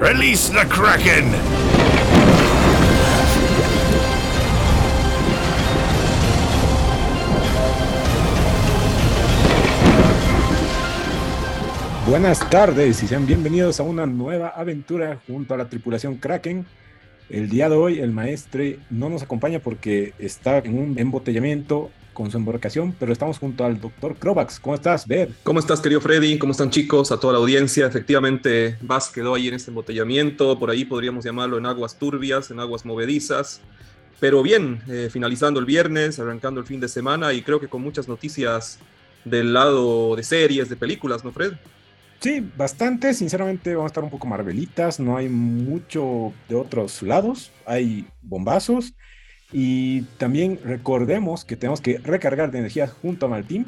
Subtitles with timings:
[0.00, 1.32] Release the Kraken!
[12.08, 16.64] Buenas tardes y sean bienvenidos a una nueva aventura junto a la tripulación Kraken.
[17.28, 22.32] El día de hoy el maestre no nos acompaña porque está en un embotellamiento con
[22.32, 24.58] su embarcación, pero estamos junto al doctor Krovax.
[24.58, 25.30] ¿Cómo estás, Ver?
[25.44, 26.36] ¿Cómo estás, querido Freddy?
[26.36, 27.12] ¿Cómo están, chicos?
[27.12, 27.86] A toda la audiencia.
[27.86, 30.58] Efectivamente, Vas quedó ahí en este embotellamiento.
[30.58, 33.60] Por ahí podríamos llamarlo en aguas turbias, en aguas movedizas.
[34.18, 37.82] Pero bien, eh, finalizando el viernes, arrancando el fin de semana y creo que con
[37.82, 38.80] muchas noticias
[39.24, 41.52] del lado de series, de películas, ¿no, Fred?
[42.18, 43.14] Sí, bastante.
[43.14, 44.98] Sinceramente, vamos a estar un poco marvelitas.
[44.98, 47.52] No hay mucho de otros lados.
[47.64, 48.92] Hay bombazos.
[49.52, 53.66] Y también recordemos que tenemos que recargar de energía junto a Martín,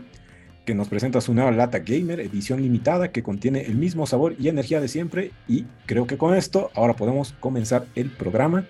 [0.67, 4.49] que nos presenta su nueva lata gamer, edición limitada, que contiene el mismo sabor y
[4.49, 5.33] energía de siempre.
[5.49, 8.67] Y creo que con esto ahora podemos comenzar el programa.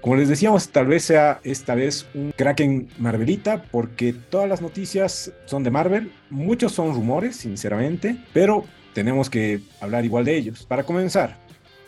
[0.00, 5.32] Como les decíamos, tal vez sea esta vez un Kraken Marvelita, porque todas las noticias
[5.46, 10.64] son de Marvel, muchos son rumores, sinceramente, pero tenemos que hablar igual de ellos.
[10.64, 11.36] Para comenzar,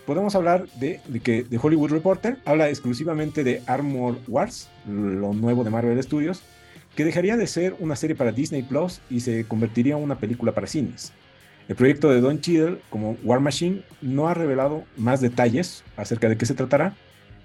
[0.08, 5.70] podemos hablar de, que The Hollywood Reporter habla exclusivamente de Armor Wars, lo nuevo de
[5.70, 6.40] Marvel Studios,
[6.96, 10.52] que dejaría de ser una serie para Disney Plus y se convertiría en una película
[10.52, 11.12] para cines.
[11.68, 16.38] El proyecto de Don Cheadle como War Machine no ha revelado más detalles acerca de
[16.38, 16.96] qué se tratará,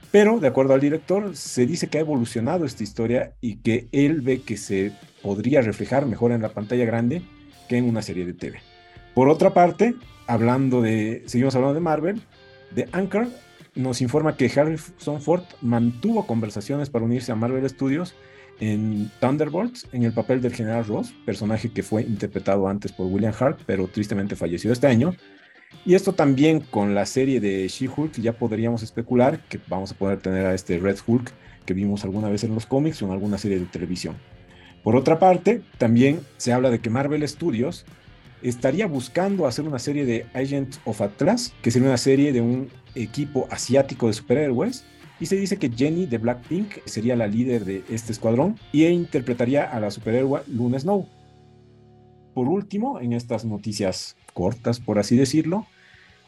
[0.09, 4.21] pero de acuerdo al director se dice que ha evolucionado esta historia y que él
[4.21, 7.23] ve que se podría reflejar mejor en la pantalla grande
[7.67, 8.59] que en una serie de TV.
[9.13, 9.95] Por otra parte,
[10.27, 12.21] hablando de, seguimos hablando de Marvel,
[12.75, 13.27] The Anchor
[13.75, 18.15] nos informa que Harrison Ford mantuvo conversaciones para unirse a Marvel Studios
[18.59, 23.33] en Thunderbolts en el papel del General Ross, personaje que fue interpretado antes por William
[23.37, 25.15] Hart, pero tristemente falleció este año.
[25.85, 30.19] Y esto también con la serie de She-Hulk ya podríamos especular que vamos a poder
[30.19, 31.31] tener a este Red Hulk
[31.65, 34.15] que vimos alguna vez en los cómics o en alguna serie de televisión.
[34.83, 37.85] Por otra parte, también se habla de que Marvel Studios
[38.43, 42.69] estaría buscando hacer una serie de Agents of Atlas, que sería una serie de un
[42.93, 44.85] equipo asiático de superhéroes.
[45.19, 49.63] Y se dice que Jenny de Blackpink sería la líder de este escuadrón y interpretaría
[49.63, 51.07] a la superhéroe Luna Snow.
[52.33, 55.67] Por último, en estas noticias cortas, por así decirlo,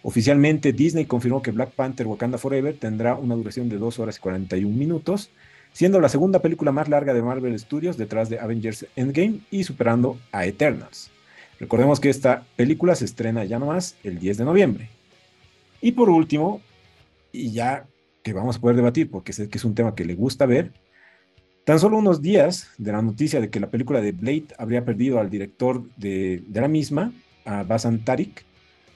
[0.04, 4.22] oficialmente Disney confirmó que Black Panther Wakanda Forever tendrá una duración de 2 horas y
[4.22, 5.32] 41 minutos,
[5.74, 10.18] siendo la segunda película más larga de Marvel Studios detrás de Avengers Endgame y superando
[10.32, 11.12] a Eternals.
[11.66, 14.90] Recordemos que esta película se estrena ya nomás el 10 de noviembre.
[15.82, 16.62] Y por último,
[17.32, 17.88] y ya
[18.22, 20.74] que vamos a poder debatir porque sé que es un tema que le gusta ver,
[21.64, 25.20] tan solo unos días de la noticia de que la película de Blade habría perdido
[25.20, 27.12] al director de, la misma,
[27.46, 28.46] a Basan Tarik,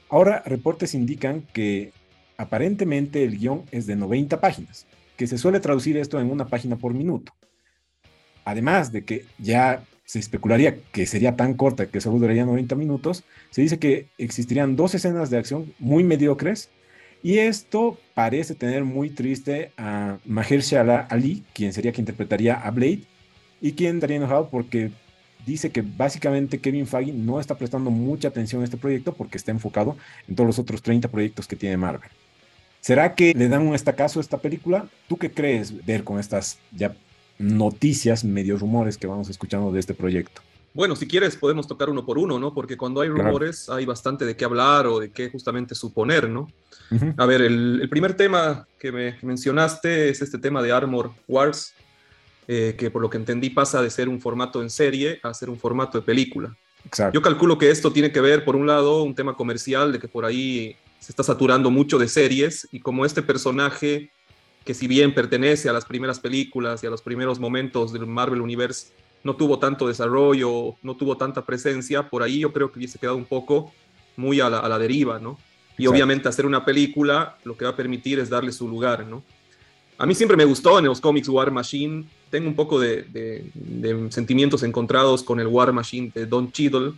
[0.08, 1.90] ahora reportes indican que
[2.36, 4.86] aparentemente el guion es de 90 páginas,
[5.16, 7.32] que se suele traducir esto en una página por minuto.
[8.44, 13.22] Además de que ya se especularía que sería tan corta que solo duraría 90 minutos,
[13.50, 16.68] se dice que existirían dos escenas de acción muy mediocres
[17.22, 23.02] y esto parece tener muy triste a Mahershala Ali, quien sería quien interpretaría a Blade
[23.60, 24.90] y quien estaría enojado porque
[25.46, 29.52] dice que básicamente Kevin Feige no está prestando mucha atención a este proyecto porque está
[29.52, 29.96] enfocado
[30.26, 32.10] en todos los otros 30 proyectos que tiene Marvel.
[32.80, 34.88] ¿Será que le dan un estacazo a esta película?
[35.06, 36.96] ¿Tú qué crees ver con estas ya
[37.40, 40.42] noticias, medio rumores que vamos escuchando de este proyecto.
[40.72, 42.54] Bueno, si quieres podemos tocar uno por uno, ¿no?
[42.54, 46.48] Porque cuando hay rumores hay bastante de qué hablar o de qué justamente suponer, ¿no?
[47.16, 51.74] A ver, el, primer tema que me mencionaste es este tema de Armor Wars,
[52.46, 55.50] eh, que por lo que entendí pasa de ser un formato en serie a ser
[55.50, 56.56] un formato de película.
[56.84, 57.14] Exacto.
[57.14, 60.08] Yo calculo que esto tiene que ver, por un lado, un tema comercial, de que
[60.08, 64.10] por ahí se está saturando mucho de series y como este personaje
[64.64, 68.40] que si bien pertenece a las primeras películas y a los primeros momentos del Marvel
[68.40, 72.98] Universe, no tuvo tanto desarrollo, no tuvo tanta presencia, por ahí yo creo que hubiese
[72.98, 73.72] quedado un poco
[74.16, 75.38] muy a la, deriva, ¿no?
[75.78, 79.22] Y obviamente hacer una película lo que va a permitir es darle su lugar, ¿no?
[79.96, 83.04] A mí siempre me gustó en los cómics War Machine, tengo un poco de,
[83.54, 86.92] de sentimientos encontrados con el War Machine de Don Cheadle,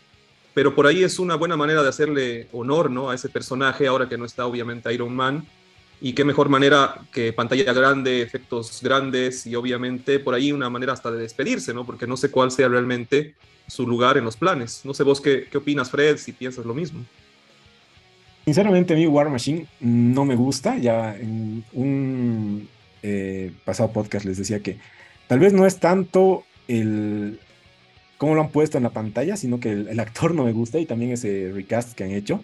[0.54, 3.10] pero por ahí es una buena manera de hacerle honor, ¿no?
[3.10, 5.46] A ese personaje, ahora que no está obviamente Iron Man,
[6.04, 10.92] y qué mejor manera que pantalla grande, efectos grandes y obviamente por ahí una manera
[10.92, 11.86] hasta de despedirse, ¿no?
[11.86, 13.34] Porque no sé cuál sea realmente
[13.68, 14.80] su lugar en los planes.
[14.82, 17.04] No sé vos qué, qué opinas, Fred, si piensas lo mismo.
[18.44, 20.76] Sinceramente, a mí War Machine no me gusta.
[20.76, 22.68] Ya en un
[23.04, 24.78] eh, pasado podcast les decía que
[25.28, 27.38] tal vez no es tanto el
[28.18, 30.80] cómo lo han puesto en la pantalla, sino que el, el actor no me gusta
[30.80, 32.42] y también ese recast que han hecho.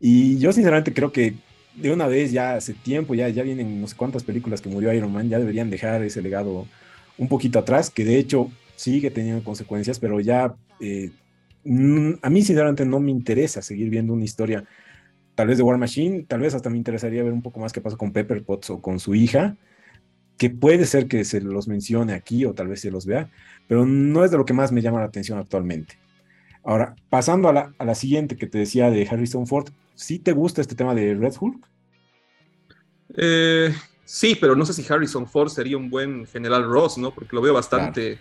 [0.00, 1.32] Y yo sinceramente creo que
[1.76, 4.92] de una vez ya hace tiempo, ya, ya vienen no sé cuántas películas que murió
[4.92, 6.66] Iron Man, ya deberían dejar ese legado
[7.18, 11.10] un poquito atrás, que de hecho sigue teniendo consecuencias, pero ya eh,
[11.64, 14.64] mm, a mí sinceramente no me interesa seguir viendo una historia
[15.34, 17.80] tal vez de War Machine, tal vez hasta me interesaría ver un poco más qué
[17.80, 19.56] pasó con Pepper Potts o con su hija,
[20.38, 23.30] que puede ser que se los mencione aquí o tal vez se los vea,
[23.66, 25.96] pero no es de lo que más me llama la atención actualmente.
[26.62, 30.32] Ahora, pasando a la, a la siguiente que te decía de Harrison Ford, ¿sí te
[30.32, 31.68] gusta este tema de Red Hulk?
[33.16, 33.74] Eh,
[34.04, 37.12] sí, pero no sé si Harrison Ford sería un buen General Ross, ¿no?
[37.12, 38.18] Porque lo veo bastante,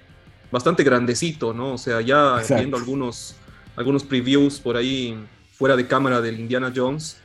[0.52, 1.74] bastante grandecito, ¿no?
[1.74, 3.36] O sea, ya viendo algunos,
[3.75, 5.18] algunos previews por ahí
[5.52, 7.18] fuera de cámara del Indiana Jones,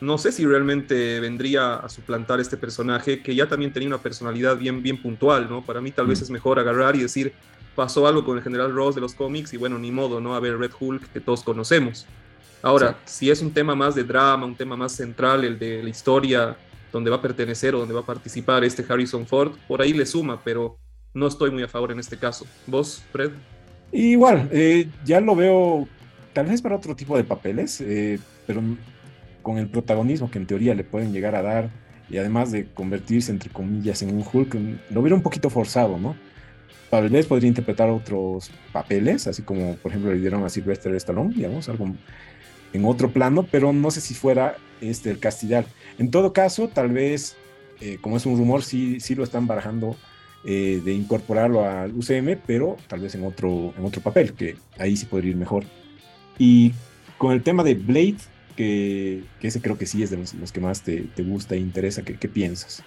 [0.00, 4.56] no sé si realmente vendría a suplantar este personaje que ya también tenía una personalidad
[4.56, 5.62] bien, bien puntual, ¿no?
[5.62, 6.24] Para mí tal vez mm.
[6.24, 7.34] es mejor agarrar y decir,
[7.74, 10.34] pasó algo con el General Ross de los cómics y bueno, ni modo, ¿no?
[10.34, 12.06] A ver, Red Hulk que todos conocemos.
[12.62, 15.88] Ahora, si es un tema más de drama, un tema más central, el de la
[15.88, 16.56] historia,
[16.92, 20.04] donde va a pertenecer o donde va a participar este Harrison Ford, por ahí le
[20.04, 20.78] suma, pero
[21.14, 22.46] no estoy muy a favor en este caso.
[22.66, 23.30] ¿Vos, Fred?
[23.92, 25.88] Igual, eh, ya lo veo
[26.32, 28.62] tal vez para otro tipo de papeles, eh, pero
[29.42, 31.70] con el protagonismo que en teoría le pueden llegar a dar
[32.08, 34.54] y además de convertirse entre comillas en un Hulk,
[34.90, 36.16] lo hubiera un poquito forzado, ¿no?
[36.90, 41.34] Tal vez podría interpretar otros papeles, así como por ejemplo le dieron a Sylvester Stallone,
[41.34, 41.94] digamos, algo
[42.72, 45.66] en otro plano, pero no sé si fuera este el castigar.
[45.98, 47.36] En todo caso, tal vez,
[47.80, 49.96] eh, como es un rumor, sí, sí lo están barajando
[50.44, 54.96] eh, de incorporarlo al UCM, pero tal vez en otro, en otro papel, que ahí
[54.96, 55.64] sí podría ir mejor.
[56.38, 56.72] Y
[57.18, 58.16] con el tema de Blade,
[58.56, 62.02] que, ese creo que sí es de los, que más te, gusta e interesa.
[62.02, 62.82] ¿Qué, piensas?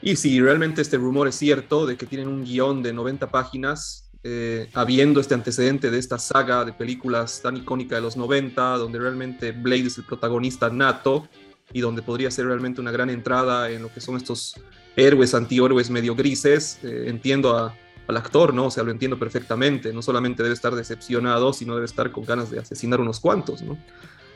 [0.00, 4.01] Y si realmente este rumor es cierto de que tienen un guion de 90 páginas,
[4.24, 8.98] eh, habiendo este antecedente de esta saga de películas tan icónica de los 90, donde
[8.98, 11.28] realmente Blade es el protagonista nato
[11.72, 14.54] y donde podría ser realmente una gran entrada en lo que son estos
[14.94, 17.72] héroes, antihéroes medio grises, eh, entiendo
[18.06, 18.66] al actor, ¿no?
[18.66, 19.92] O sea, lo entiendo perfectamente.
[19.92, 23.76] No solamente debe estar decepcionado, sino debe estar con ganas de asesinar unos cuantos, ¿no?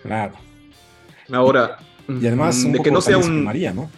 [0.03, 0.35] Claro.
[1.31, 1.79] Ahora,
[2.09, 3.45] y además, de que no sea un.
[3.45, 3.91] María, ¿no?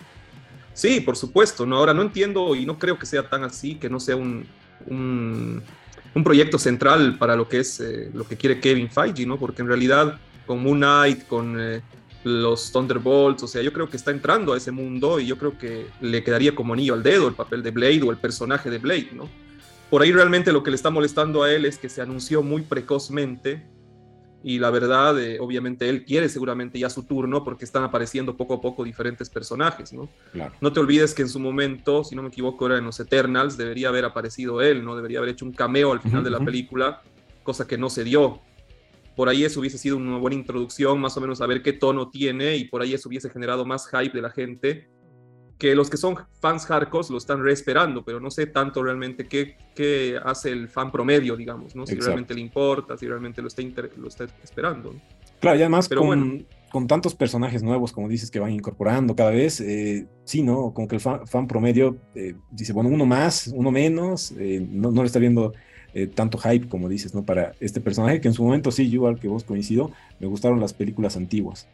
[0.75, 1.77] Sí, por supuesto, ¿no?
[1.77, 4.47] Ahora no entiendo y no creo que sea tan así, que no sea un,
[4.87, 5.63] un,
[6.25, 9.39] proyecto central para lo que es eh, lo que quiere Kevin Feige, ¿no?
[9.39, 11.81] Porque en realidad con Moon Knight, con eh,
[12.25, 15.57] los Thunderbolts, o sea, yo creo que está entrando a ese mundo y yo creo
[15.57, 18.79] que le quedaría como anillo al dedo el papel de Blade o el personaje de
[18.79, 19.29] Blade, ¿no?
[19.91, 22.63] Por ahí realmente lo que le está molestando a él es que se anunció muy
[22.63, 23.65] precozmente
[24.49, 28.55] y la verdad, eh, obviamente él quiere seguramente ya su turno porque están apareciendo poco
[28.55, 30.09] a poco diferentes personajes, ¿no?
[30.63, 33.59] No te olvides que en su momento, si no me equivoco, era en los Eternals,
[33.59, 34.97] debería haber aparecido él, ¿no?
[34.97, 37.03] Debería haber hecho un cameo al final de la película,
[37.43, 38.41] cosa que no se dio.
[39.15, 42.09] Por ahí eso hubiese sido una buena introducción, más o menos a ver qué tono
[42.09, 44.89] tiene y por ahí eso hubiese generado más hype de la gente
[45.59, 49.57] que los que son fans hardcore lo están reesperando, pero no sé tanto realmente qué,
[49.75, 51.85] qué hace el fan promedio, digamos, ¿no?
[51.85, 53.63] Si realmente le importa, si realmente lo está,
[53.97, 54.95] lo está esperando.
[55.41, 56.45] Claro, y además Pero con, bueno.
[56.71, 60.73] con tantos personajes nuevos, como dices, que van incorporando cada vez, eh, sí, ¿no?
[60.73, 65.03] Como que el fan, promedio eh, dice, bueno, uno más, uno menos, eh, no, no
[65.03, 65.53] le está viendo
[66.15, 67.25] tanto hype, como dices, ¿no?
[67.25, 69.91] Para este personaje, que en su momento sí, yo al que vos coincido,
[70.21, 71.67] me gustaron las películas antiguas.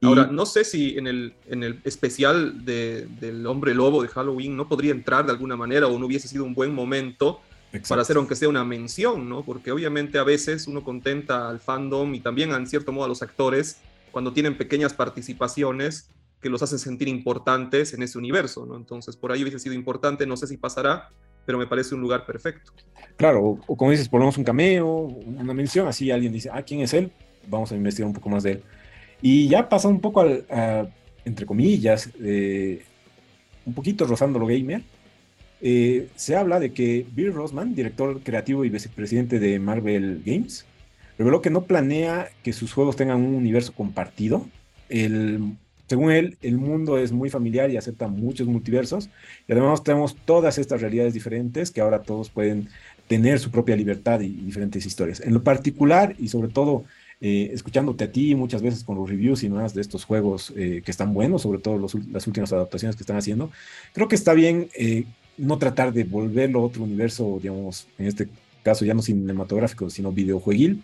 [0.00, 4.68] Ahora, no sé si en el, en el especial del hombre lobo de Halloween no
[4.68, 7.40] podría entrar de alguna manera o no hubiese sido un buen momento
[7.88, 9.44] para hacer aunque sea una mención, ¿no?
[9.44, 13.22] Porque obviamente a veces uno contenta al fandom y también en cierto modo a los
[13.22, 13.78] actores
[14.10, 18.76] cuando tienen pequeñas participaciones que los hacen sentir importantes en ese universo, ¿no?
[18.76, 21.10] Entonces, por ahí hubiese sido importante, no sé si pasará,
[21.44, 22.72] pero me parece un lugar perfecto.
[23.16, 26.94] Claro, o, como dices, ponemos un cameo, una mención, así alguien dice, ah, ¿quién es
[26.94, 27.10] él?
[27.48, 28.62] Vamos a investigar un poco más de él.
[29.20, 30.44] Y ya pasa un poco al,
[31.24, 32.82] entre comillas, eh,
[33.64, 34.82] un poquito rozando lo gamer.
[35.60, 40.64] Eh, se habla de que Bill Rossman, director creativo y vicepresidente de Marvel Games,
[41.18, 44.46] reveló que no planea que sus juegos tengan un universo compartido.
[44.88, 45.56] El,
[45.86, 49.10] según él, el mundo es muy familiar y acepta muchos multiversos.
[49.48, 52.68] Y además tenemos todas estas realidades diferentes que ahora todos pueden
[53.08, 55.20] tener su propia libertad y diferentes historias.
[55.20, 56.84] En lo particular y sobre todo
[57.20, 60.82] eh, escuchándote a ti muchas veces con los reviews y nuevas de estos juegos eh,
[60.84, 61.78] que están buenos, sobre todo
[62.12, 63.50] las últimas adaptaciones que están haciendo,
[63.92, 65.04] creo que está bien eh,
[65.36, 68.28] no tratar de volverlo a otro universo, digamos, en este
[68.62, 70.82] caso ya no cinematográfico, sino videojueguil,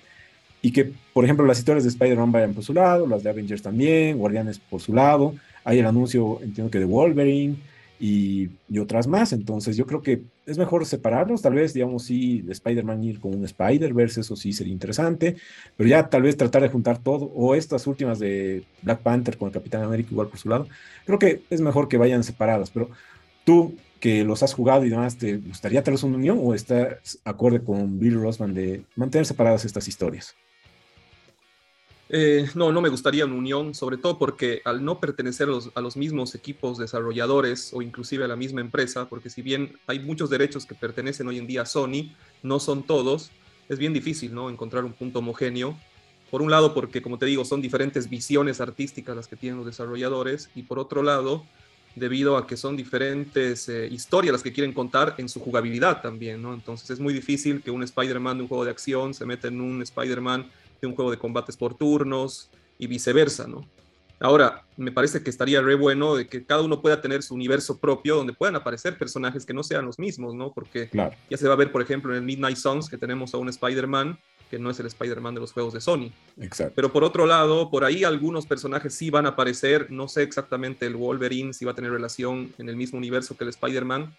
[0.61, 3.63] y que, por ejemplo, las historias de Spider-Man vayan por su lado, las de Avengers
[3.63, 7.57] también, Guardianes por su lado, hay el anuncio, entiendo que de Wolverine,
[7.99, 9.33] y, otras más.
[9.33, 11.43] Entonces yo creo que es mejor separarlos.
[11.43, 15.37] Tal vez, digamos, sí, Spider-Man ir con un Spider-Verse, eso sí sería interesante,
[15.77, 19.49] pero ya tal vez tratar de juntar todo, o estas últimas de Black Panther con
[19.49, 20.67] el Capitán América igual por su lado,
[21.07, 22.91] creo que es mejor que vayan separadas, pero
[23.45, 27.63] tú que los has jugado y demás, ¿te gustaría tener una unión o estás acorde
[27.63, 30.35] con Bill Rossman de mantener separadas estas historias?
[32.11, 35.97] Eh, no, no me gustaría una unión, sobre todo porque al no pertenecer a los,
[35.97, 40.67] mismos equipos desarrolladores o inclusive a la misma empresa, porque si bien hay muchos derechos
[40.67, 43.31] que pertenecen hoy en día a Sony, no son todos,
[43.69, 44.51] es bien difícil ¿no?
[44.51, 45.77] encontrar un punto homogéneo.
[46.31, 49.67] Por un lado, porque como te digo, son diferentes visiones artísticas las que tienen los
[49.67, 51.45] desarrolladores, y por otro lado,
[51.95, 56.43] debido a que son diferentes eh, historias las que quieren contar en su jugabilidad también,
[56.43, 56.53] ¿no?
[56.53, 59.61] Entonces es muy difícil que un Spider-Man de un juego de acción se meta en
[59.61, 60.51] un Spider-Man
[60.83, 63.69] un juego de combates por turnos y viceversa, ¿no?
[64.21, 67.79] Ahora, me parece que estaría re bueno de que cada uno pueda tener su universo
[67.79, 70.53] propio donde puedan aparecer personajes que no sean los mismos, ¿no?
[70.53, 70.89] Porque
[71.29, 73.49] ya se va a ver, por ejemplo, en el Midnight Suns que tenemos a un
[73.49, 74.19] Spider-Man
[74.51, 76.13] que no es el Spider-Man de los juegos de Sony.
[76.39, 76.75] Exacto.
[76.77, 80.87] Pero por otro lado, por ahí algunos personajes sí van a aparecer, no sé exactamente
[80.87, 84.15] el Wolverine si va a tener relación en el mismo universo que el Spider-Man,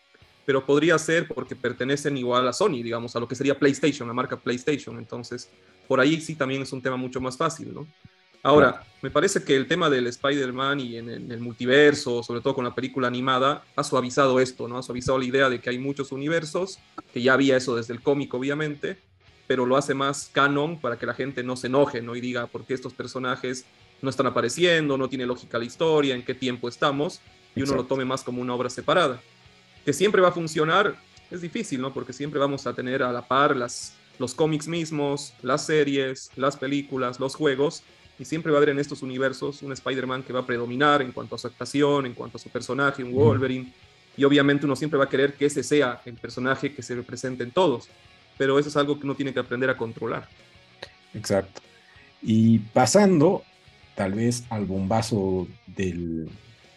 [0.45, 4.13] pero podría ser porque pertenecen igual a Sony, digamos, a lo que sería PlayStation, la
[4.13, 4.97] marca PlayStation.
[4.97, 5.49] Entonces,
[5.87, 7.87] por ahí sí también es un tema mucho más fácil, ¿no?
[8.43, 12.63] Ahora, me parece que el tema del Spider-Man y en, el multiverso, sobre todo con
[12.63, 14.77] la película animada, ha suavizado esto, ¿no?
[14.77, 16.77] Ha suavizado la idea de que hay muchos universos,
[17.11, 18.99] que ya había eso desde el cómic, obviamente,
[19.47, 22.15] pero lo hace más canon para que la gente no se enoje, ¿no?
[22.15, 23.65] Y diga, ¿por qué estos personajes
[24.03, 24.95] no están apareciendo?
[24.95, 27.21] No tiene lógica la historia, en qué tiempo estamos,
[27.55, 29.23] y uno lo tome más como una obra separada.
[29.85, 30.95] Que siempre va a funcionar,
[31.31, 31.93] es difícil, ¿no?
[31.93, 36.57] Porque siempre vamos a tener a la par las los cómics mismos, las series, las
[36.57, 37.83] películas, los juegos,
[38.17, 41.11] y siempre va a haber en estos universos un Spider-Man que va a predominar en
[41.11, 43.73] cuanto a su actuación, en cuanto a su personaje, un Wolverine,
[44.15, 47.43] y obviamente uno siempre va a querer que ese sea el personaje que se represente
[47.43, 47.89] en todos,
[48.37, 50.27] pero eso es algo que uno tiene que aprender a controlar.
[51.13, 51.61] Exacto.
[52.21, 53.43] Y pasando
[53.95, 56.29] tal vez al bombazo del,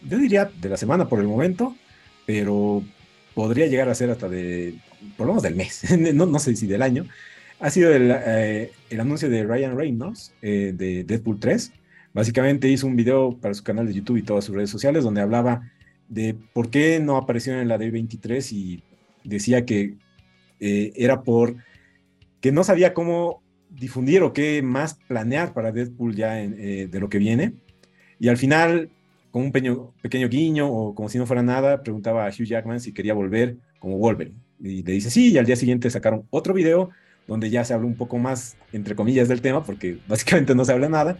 [0.03, 1.77] yo diría, de la semana por el momento,
[2.27, 2.83] pero
[3.39, 4.75] podría llegar a ser hasta de,
[5.17, 7.07] por lo menos del mes, no, no sé si del año,
[7.61, 11.71] ha sido el, eh, anuncio de Ryan Reynolds eh, de Deadpool 3.
[12.13, 15.21] Básicamente hizo un video para su canal de YouTube y todas sus redes sociales donde
[15.21, 15.71] hablaba
[16.09, 18.83] de por qué no apareció en la D23 y
[19.23, 19.95] decía que
[20.59, 21.55] eh, era por
[22.41, 23.41] que no sabía cómo
[23.71, 27.53] difundir o qué más planear para Deadpool ya de lo que viene.
[28.19, 28.91] Y al final,
[29.31, 32.93] con un pequeño, guiño o como si no fuera nada, preguntaba a Hugh Jackman si
[32.93, 34.37] quería volver como Wolverine.
[34.61, 36.91] Y le dice sí, y al día siguiente sacaron otro video
[37.27, 40.73] donde ya se habla un poco más, entre comillas, del tema, porque básicamente no se
[40.73, 41.19] habla nada,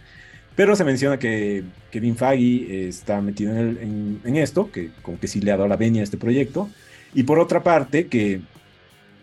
[0.55, 5.51] pero se menciona que Kevin Feige está metido en, esto, que como que sí le
[5.51, 6.69] ha dado la venia a este proyecto,
[7.13, 8.41] y por otra parte que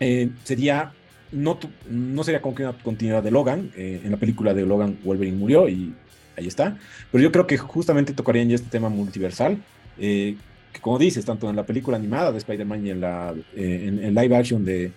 [0.00, 0.92] eh, sería,
[1.32, 1.58] no,
[1.90, 5.36] no sería como que una continuidad de Logan, eh, en la película de Logan Wolverine
[5.36, 5.92] murió y
[6.36, 6.76] ahí está,
[7.10, 9.58] pero yo creo que justamente tocarían ya este tema multiversal,
[9.98, 10.36] eh,
[10.72, 14.36] que como dices, tanto en la película animada de Spider-Man y en la en live
[14.36, 14.92] action de,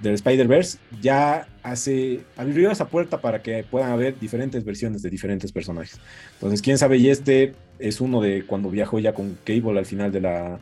[0.00, 5.52] del Spider-Verse ya hace, abrió esa puerta para que puedan haber diferentes versiones de diferentes
[5.52, 5.98] personajes.
[6.34, 10.12] Entonces, quién sabe, y este es uno de cuando viajó ya con Cable al final
[10.12, 10.60] de la,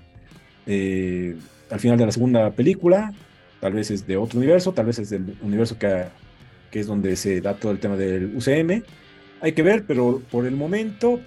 [0.66, 1.36] eh,
[1.70, 3.12] al final de la segunda película,
[3.60, 6.04] tal vez es de otro universo, tal vez es del universo que,
[6.70, 8.82] que es donde se da todo el tema del UCM.
[9.42, 11.20] Hay que ver, pero por el momento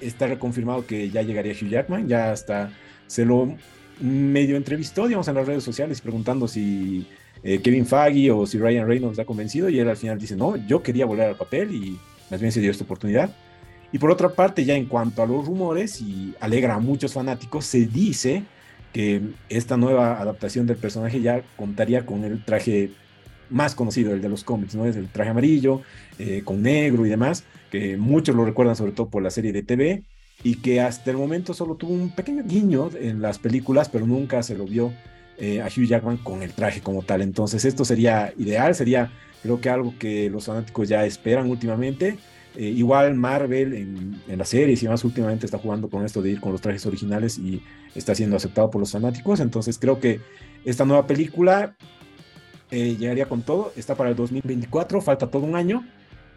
[0.00, 2.72] está reconfirmado que ya llegaría Hugh Jackman, ya hasta
[3.06, 3.54] se lo
[4.00, 7.06] medio entrevistó, digamos, en las redes sociales preguntando si
[7.42, 10.56] eh, Kevin Feige o si Ryan Reynolds ha convencido y él al final dice, no,
[10.66, 11.98] yo quería volver al papel y
[12.30, 13.30] más bien se dio esta oportunidad.
[13.92, 17.66] Y por otra parte, ya en cuanto a los rumores, y alegra a muchos fanáticos,
[17.66, 18.44] se dice
[18.94, 22.90] que esta nueva adaptación del personaje ya contaría con el traje
[23.50, 24.86] más conocido, el de los cómics, ¿no?
[24.86, 25.82] Es el traje amarillo,
[26.18, 29.62] eh, con negro y demás, que muchos lo recuerdan sobre todo por la serie de
[29.62, 30.02] TV,
[30.42, 34.42] y que hasta el momento solo tuvo un pequeño guiño en las películas, pero nunca
[34.42, 34.92] se lo vio
[35.38, 37.22] eh, a Hugh Jackman con el traje como tal.
[37.22, 39.10] Entonces esto sería ideal, sería
[39.42, 42.18] creo que algo que los fanáticos ya esperan últimamente.
[42.56, 46.30] Eh, igual Marvel en, en, las series y más últimamente está jugando con esto de
[46.30, 47.60] ir con los trajes originales y
[47.94, 49.40] está siendo aceptado por los fanáticos.
[49.40, 50.20] Entonces creo que
[50.64, 51.76] esta nueva película
[52.70, 53.72] eh, llegaría con todo.
[53.76, 55.86] Está para el 2024, falta todo un año.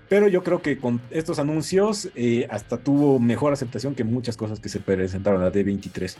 [0.09, 4.59] Pero yo creo que con estos anuncios eh, hasta tuvo mejor aceptación que muchas cosas
[4.59, 6.15] que se presentaron a la D23.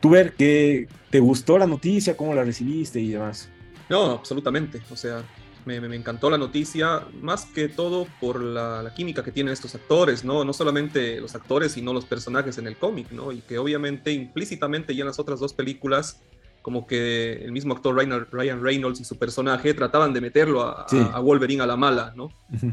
[0.00, 3.48] Tú ver que te gustó la noticia, cómo la recibiste y demás.
[3.88, 4.82] No, absolutamente.
[4.90, 5.24] O sea,
[5.64, 10.44] me, encantó la noticia, más que todo por la, química que tienen estos actores, ¿no?
[10.44, 13.32] No solamente los actores, sino los personajes en el cómic, ¿no?
[13.32, 16.20] Y que obviamente implícitamente ya en las otras dos películas,
[16.62, 21.62] como que el mismo actor Ryan, Reynolds y su personaje trataban de meterlo a, Wolverine
[21.62, 22.30] a la mala, ¿no?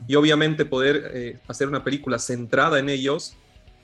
[0.07, 3.37] Y obviamente poder eh, hacer una película centrada en ellos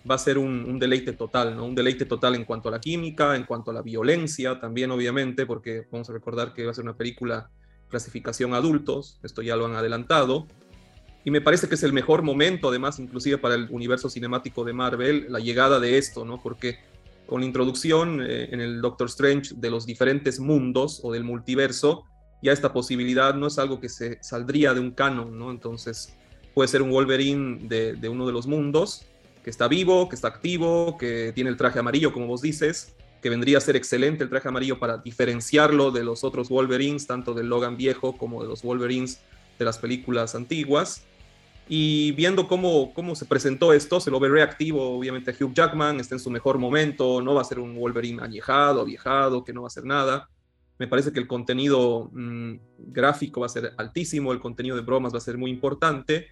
[0.10, 1.66] va a ser un, un, deleite total, ¿no?
[1.66, 5.46] Un deleite total en cuanto a la química, en cuanto a la violencia también, obviamente,
[5.46, 7.50] porque vamos a recordar que va a ser una película
[7.88, 10.48] clasificación adultos, esto ya lo han adelantado,
[11.26, 14.74] y me parece que es el mejor momento, además, inclusive para el universo cinemático de
[14.74, 16.42] Marvel, la llegada de esto, ¿no?
[16.42, 16.80] Porque
[17.26, 22.04] con la introducción eh, en el Doctor Strange de los diferentes mundos o del multiverso,
[22.42, 25.50] ya esta posibilidad no es algo que se saldría de un canon, ¿no?
[25.50, 26.14] Entonces
[26.54, 29.06] puede ser un Wolverine de, de uno de los mundos,
[29.44, 33.30] que está vivo, que está activo, que tiene el traje amarillo, como vos dices, que
[33.30, 37.48] vendría a ser excelente el traje amarillo para diferenciarlo de los otros Wolverines, tanto del
[37.48, 39.22] Logan viejo como de los Wolverines
[39.58, 41.06] de las películas antiguas.
[41.68, 46.16] Y viendo cómo, cómo se presentó esto, se lo ve reactivo, obviamente Hugh Jackman está
[46.16, 49.68] en su mejor momento, no va a ser un Wolverine añejado, aviejado, que no va
[49.68, 50.30] a hacer nada.
[50.78, 55.14] Me parece que el contenido mm, gráfico va a ser altísimo, el contenido de bromas
[55.14, 56.28] va a ser muy importante.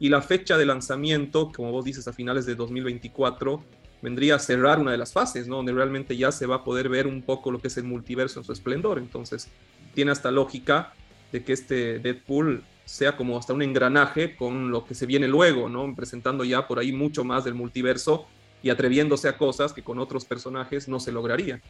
[0.00, 3.62] Y la fecha de lanzamiento, como vos dices, a finales de 2024,
[4.02, 5.56] vendría a cerrar una de las fases, ¿no?
[5.56, 8.40] Donde realmente ya se va a poder ver un poco lo que es el multiverso
[8.40, 8.98] en su esplendor.
[8.98, 9.48] Entonces,
[9.94, 10.92] tiene hasta lógica
[11.30, 15.68] de que este Deadpool sea como hasta un engranaje con lo que se viene luego,
[15.68, 15.94] ¿no?
[15.94, 18.26] Presentando ya por ahí mucho más del multiverso
[18.62, 21.60] y atreviéndose a cosas que con otros personajes no se lograría.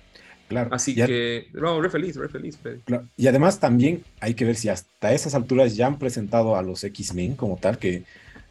[0.49, 0.71] Claro.
[0.73, 2.59] Así que, no, re feliz, re feliz.
[2.85, 3.07] Claro.
[3.17, 6.85] Y además también hay que ver si hasta esas alturas ya han presentado a los
[6.85, 8.03] X-Men como tal, que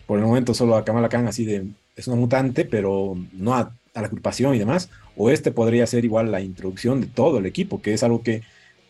[0.07, 3.73] por el momento solo a Kamala Khan así de es una mutante, pero no a,
[3.93, 7.81] la culpación y demás, o este podría ser igual la introducción de todo el equipo,
[7.81, 8.41] que es algo que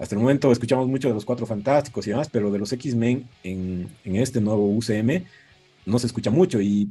[0.02, 3.30] hasta el momento escuchamos mucho de los Cuatro Fantásticos y demás, pero de los X-Men
[3.44, 5.26] en, este nuevo UCM
[5.86, 6.90] no se escucha mucho y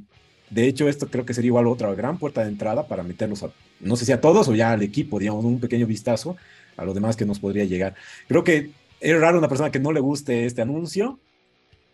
[0.48, 3.50] de hecho esto creo que sería igual otra gran puerta de entrada para meterlos a,
[3.80, 6.36] no sé si a todos o ya al equipo, digamos, un pequeño vistazo
[6.76, 7.96] a lo demás que nos podría llegar.
[8.28, 11.18] Creo que es raro una persona que no le guste este anuncio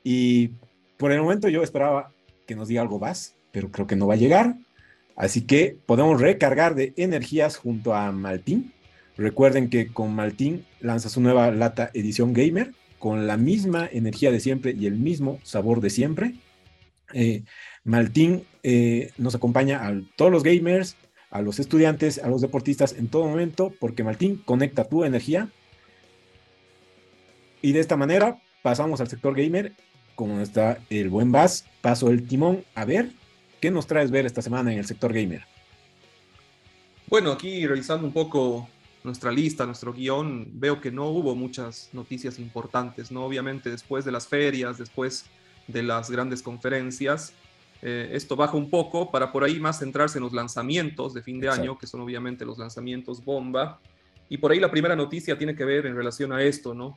[0.04, 0.50] y
[0.99, 2.12] por el momento yo esperaba
[2.46, 4.56] que nos diga algo más, pero creo que no va a llegar.
[5.16, 8.75] Así que podemos recargar de energías junto a Maltín.
[9.16, 14.41] Recuerden que con Maltín lanza su nueva lata edición gamer con la misma energía de
[14.41, 16.34] siempre y el mismo sabor de siempre.
[17.12, 17.45] Eh,
[17.84, 20.97] Maltín eh, nos acompaña a todos los gamers,
[21.30, 25.49] a los estudiantes, a los deportistas en todo momento, porque Maltín conecta tu energía.
[27.62, 29.73] Y de esta manera pasamos al sector gamer.
[30.14, 33.10] Como está el buen Bass, paso el timón a ver
[33.60, 35.43] ¿Qué nos traes ver esta semana en el sector gamer?
[37.08, 38.69] Bueno, aquí revisando un poco
[39.06, 43.25] nuestra lista, nuestro guion, veo que no hubo muchas noticias importantes, ¿no?
[43.25, 45.25] Obviamente después de las ferias, después
[45.66, 47.32] de las grandes conferencias,
[47.80, 51.40] eh, esto baja un poco para por ahí más centrarse en los lanzamientos de fin
[51.40, 53.80] de año, que son obviamente los lanzamientos bomba.
[54.28, 56.97] Y por ahí la primera noticia tiene que ver en relación a esto, ¿no?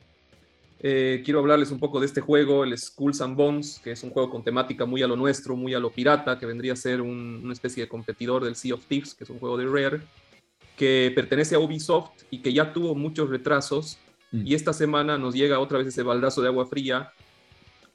[0.82, 4.10] Eh, quiero hablarles un poco de este juego, el Skulls and Bones, que es un
[4.10, 7.02] juego con temática muy a lo nuestro, muy a lo pirata, que vendría a ser
[7.02, 10.00] una especie de competidor del Sea of Thieves, que es un juego de Rare,
[10.80, 13.98] que pertenece a Ubisoft y que ya tuvo muchos retrasos.
[14.32, 14.46] Mm.
[14.46, 17.12] Y esta semana nos llega otra vez ese baldazo de agua fría,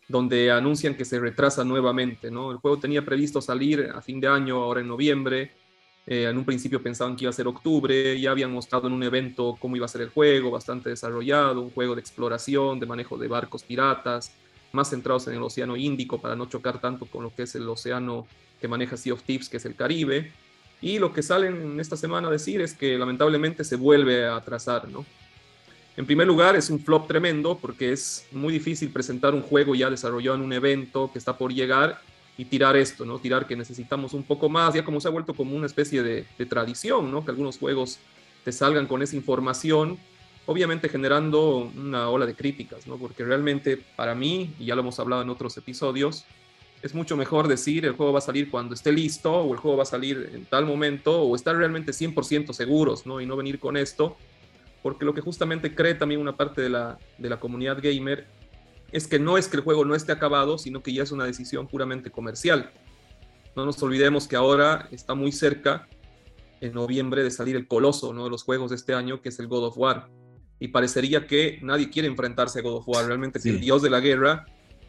[0.07, 2.29] donde anuncian que se retrasa nuevamente.
[2.29, 2.51] ¿no?
[2.51, 5.51] El juego tenía previsto salir a fin de año, ahora en noviembre
[6.05, 9.01] eh, en un principio pensaban que iba a ser octubre, ya habían mostrado en un
[9.01, 13.17] evento cómo iba a ser el juego, bastante desarrollado, un juego de exploración, de manejo
[13.17, 14.31] de barcos piratas,
[14.71, 17.67] más centrados en el Océano Índico para no chocar tanto con lo que es el
[17.67, 18.27] océano
[18.61, 20.31] que maneja Sea of Thieves, que es el Caribe.
[20.81, 24.87] Y lo que salen esta semana a decir es que lamentablemente se vuelve a atrasar,
[24.87, 25.05] ¿no?
[25.97, 29.89] En primer lugar, es un flop tremendo porque es muy difícil presentar un juego ya
[29.89, 32.01] desarrollado en un evento que está por llegar
[32.37, 33.17] y tirar esto, ¿no?
[33.19, 36.25] Tirar que necesitamos un poco más, ya como se ha vuelto como una especie de,
[36.49, 37.23] tradición, ¿no?
[37.23, 37.99] Que algunos juegos
[38.43, 39.97] te salgan con esa información,
[40.45, 42.97] obviamente generando una ola de críticas, ¿no?
[42.97, 46.25] Porque realmente para mí, y ya lo hemos hablado en otros episodios,
[46.85, 49.77] es mucho mejor decir el juego va a salir cuando esté listo o el juego
[49.77, 53.19] va a salir en tal momento o estar realmente 100% seguros, ¿no?
[53.19, 54.15] Y no venir con esto,
[54.83, 58.27] porque lo que justamente cree también una parte de la, de la comunidad gamer
[58.91, 61.25] es que no es que el juego no esté acabado, sino que ya es una
[61.25, 62.69] decisión puramente comercial.
[63.55, 65.87] No nos olvidemos que ahora está muy cerca,
[66.61, 68.25] en noviembre, de salir el coloso ¿no?
[68.25, 70.07] de los juegos de este año, que es el God of War.
[70.59, 73.07] Y parecería que nadie quiere enfrentarse a God of War.
[73.07, 74.45] Realmente el dios de la guerra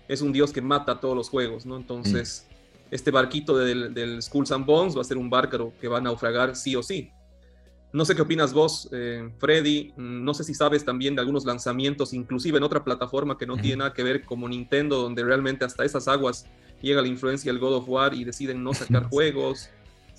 [0.08, 1.76] es un dios que mata todos los juegos, ¿no?
[1.76, 2.94] Entonces, mm.
[2.94, 6.00] este barquito del, del Skulls and Bones va a ser un barco que va a
[6.00, 7.10] naufragar sí o sí.
[7.92, 9.92] No sé qué opinas vos, eh, Freddy.
[9.96, 13.78] No sé si sabes también de algunos lanzamientos, inclusive en otra plataforma que no tiene
[13.78, 16.46] nada que ver como Nintendo, donde realmente hasta esas aguas
[16.82, 19.70] llega la influencia del God of War y deciden no sacar juegos.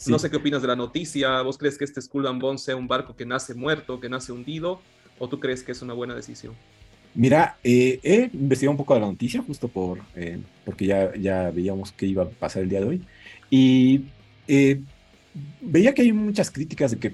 [0.08, 1.42] No sé qué opinas de la noticia.
[1.42, 4.32] ¿Vos crees que este Skull and Bones sea un barco que nace muerto, que nace
[4.32, 4.80] hundido?
[5.20, 6.56] ¿O tú crees que es una buena decisión?
[7.16, 11.50] Mira, eh, he investigado un poco de la noticia, justo por, eh, porque ya, ya
[11.50, 13.02] veíamos qué iba a pasar el día de hoy.
[13.50, 14.06] Y
[14.48, 14.82] eh,
[15.62, 17.14] veía que hay muchas críticas de que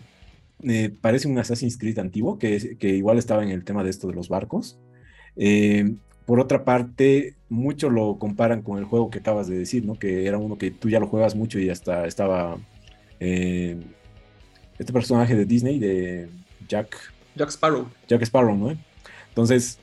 [1.02, 4.14] parece un Assassin's Creed antiguo, que, que, igual estaba en el tema de esto de
[4.14, 4.78] los barcos.
[6.26, 9.96] por otra parte, muchos lo comparan con el juego que acabas de decir, ¿no?
[10.00, 12.58] Que era uno que tú ya lo juegas mucho y hasta estaba
[14.80, 16.30] este personaje de Disney, de
[16.68, 17.14] Jack.
[17.36, 17.88] Jack Sparrow.
[18.08, 18.78] Jack Sparrow, ¿no?
[19.30, 19.80] Entonces,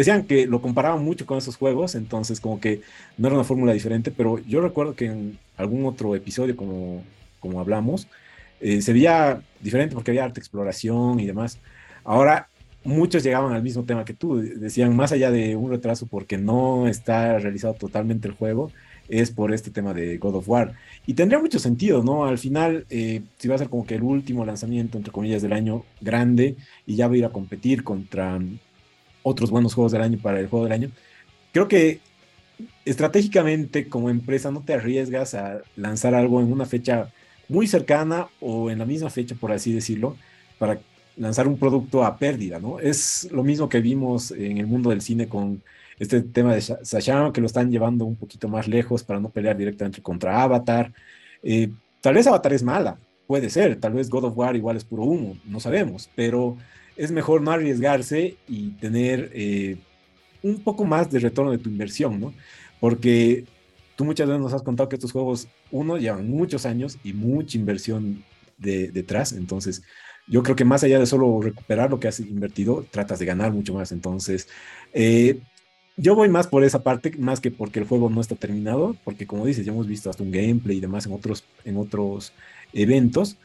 [0.00, 2.80] decían que lo comparaban mucho con esos juegos, entonces como que
[3.18, 7.02] no era una fórmula diferente, pero yo recuerdo que en algún otro episodio, como,
[7.40, 8.08] como hablamos,
[8.60, 11.58] eh, se veía diferente porque había arte exploración y demás.
[12.04, 12.48] Ahora,
[12.84, 16.88] muchos llegaban al mismo tema que tú, decían, más allá de un retraso porque no
[16.88, 18.72] está realizado totalmente el juego,
[19.08, 20.72] es por este tema de God of War.
[21.06, 22.24] Y tendría mucho sentido, ¿no?
[22.24, 25.52] Al final, eh, si va a ser como que el último lanzamiento, entre comillas, del
[25.52, 28.38] año grande, y ya va a ir a competir contra
[29.22, 30.90] otros buenos juegos del año para el juego del año.
[31.52, 32.00] Creo que
[32.84, 37.10] estratégicamente como empresa no te arriesgas a lanzar algo en una fecha
[37.48, 40.16] muy cercana o en la misma fecha, por así decirlo,
[40.58, 40.80] para
[41.16, 42.80] lanzar un producto a pérdida, ¿no?
[42.80, 45.62] Es lo mismo que vimos en el mundo del cine con
[45.98, 49.56] este tema de Sasha, que lo están llevando un poquito más lejos para no pelear
[49.56, 50.92] directamente contra Avatar.
[51.42, 54.84] Eh, tal vez Avatar es mala, puede ser, tal vez God of War igual es
[54.84, 56.56] puro humo, no sabemos, pero
[56.96, 59.76] es mejor no arriesgarse y tener eh,
[60.42, 62.34] un poco más de retorno de tu inversión, ¿no?
[62.80, 63.44] Porque
[63.96, 67.58] tú muchas veces nos has contado que estos juegos, uno, llevan muchos años y mucha
[67.58, 68.24] inversión
[68.58, 69.82] de, detrás, entonces
[70.28, 73.52] yo creo que más allá de solo recuperar lo que has invertido, tratas de ganar
[73.52, 74.48] mucho más, entonces...
[74.92, 75.40] Eh,
[75.96, 79.26] yo voy más por esa parte, más que porque el juego no está terminado, porque
[79.26, 82.32] como dices, ya hemos visto hasta un gameplay y demás en otros, en otros
[82.72, 83.36] eventos,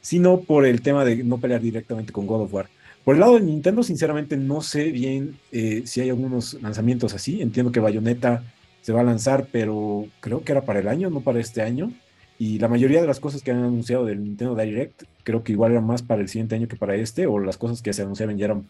[0.00, 2.68] sino por el tema de no pelear directamente con God of War.
[3.06, 7.40] Por el lado de Nintendo, sinceramente no sé bien eh, si hay algunos lanzamientos así.
[7.40, 8.42] Entiendo que Bayonetta
[8.82, 11.92] se va a lanzar, pero creo que era para el año, no para este año.
[12.36, 15.70] Y la mayoría de las cosas que han anunciado del Nintendo Direct, creo que igual
[15.70, 18.38] eran más para el siguiente año que para este, o las cosas que se anunciaban
[18.38, 18.68] ya eran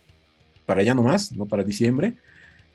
[0.67, 2.13] para ya nomás, no para diciembre.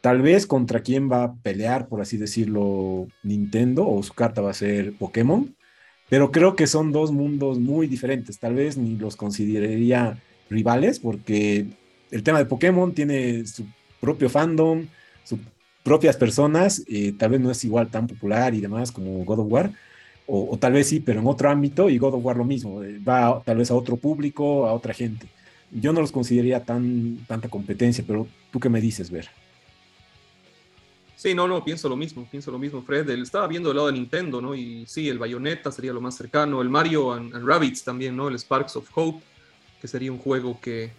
[0.02, 4.50] Tal vez contra quién va a pelear, por así decirlo, Nintendo, o su carta va
[4.50, 5.56] a ser Pokémon,
[6.10, 8.39] pero creo que son dos mundos muy diferentes.
[8.39, 10.17] Tal vez ni los consideraría
[10.52, 11.66] rivales, porque
[12.12, 13.66] el tema de Pokémon tiene su
[14.00, 14.86] propio fandom,
[15.24, 15.40] sus
[15.84, 16.84] propias personas,
[17.18, 19.72] tal vez no es igual tan popular y demás como God of War,
[20.28, 23.00] o, tal vez sí, pero en otro ámbito, y God of War lo mismo, eh,
[23.00, 25.28] va tal vez a otro público, a otra gente.
[25.72, 29.28] Yo no los consideraría tan, tanta competencia, pero tú qué me dices, Ver.
[31.18, 33.08] Sí, no, no, pienso lo mismo, pienso lo mismo, Fred.
[33.10, 34.56] Estaba viendo el lado de Nintendo, ¿no?
[34.56, 38.28] Y sí, el Bayonetta sería lo más cercano, el Mario and, and Rabbids también, ¿no?
[38.28, 39.22] El Sparks of Hope
[39.82, 40.91] que sería un juego que,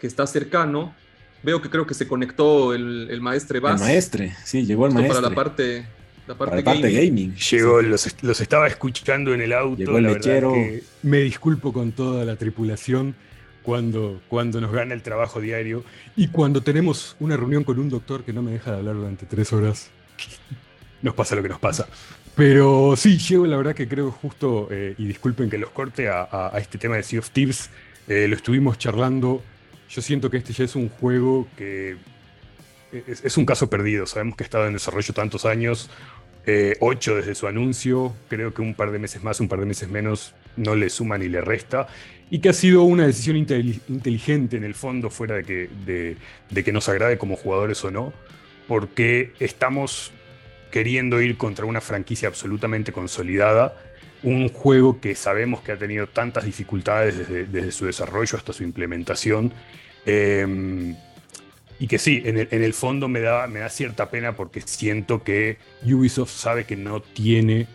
[0.00, 0.94] que está cercano.
[1.42, 3.80] Veo que creo que se conectó el, el maestre Bass.
[3.80, 5.14] El maestre, sí, llegó el maestre.
[5.14, 5.86] Para la parte,
[6.26, 7.36] la parte, gaming.
[7.36, 9.76] Llegó, los, los, estaba escuchando en el auto.
[9.76, 10.54] Llegó el lechero.
[11.02, 13.14] me disculpo con toda la tripulación
[13.62, 15.84] cuando, cuando nos gana el trabajo diario
[16.16, 19.26] y cuando tenemos una reunión con un doctor que no me deja de hablar durante
[19.26, 19.90] tres horas.
[21.02, 21.86] Nos pasa lo que nos pasa.
[22.34, 26.26] Pero sí, llego, la verdad que creo justo, eh, y disculpen que los corte, a,
[26.30, 27.70] a, este tema de Sea of Thieves
[28.08, 29.42] eh, lo estuvimos charlando.
[29.88, 31.96] Yo siento que este ya es un juego que
[32.92, 34.06] es, un caso perdido.
[34.06, 35.90] Sabemos que ha estado en desarrollo tantos años,
[36.46, 38.14] eh, ocho desde su anuncio.
[38.28, 41.18] Creo que un par de meses más, un par de meses menos no le suma
[41.18, 41.88] ni le resta.
[42.30, 46.16] Y que ha sido una decisión inteligente en el fondo, fuera de que,
[46.50, 48.12] de que nos agrade como jugadores o no,
[48.66, 50.10] porque estamos
[50.72, 53.76] queriendo ir contra una franquicia absolutamente consolidada
[54.26, 59.52] un juego que sabemos que ha tenido tantas dificultades desde, su desarrollo hasta su implementación.
[60.04, 60.96] Em,
[61.78, 66.64] y que sí, en el, fondo me da, cierta pena porque siento que Ubisoft sabe
[66.64, 67.68] que no tiene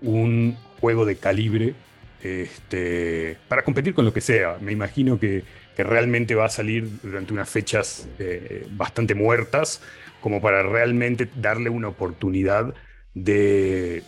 [0.00, 1.74] un juego de calibre
[2.20, 4.58] este, para competir con lo que sea.
[4.60, 5.44] Me imagino que,
[5.76, 9.80] realmente va a salir durante unas fechas eh, bastante muertas,
[10.20, 12.74] como para realmente darle una oportunidad
[13.14, 14.02] de,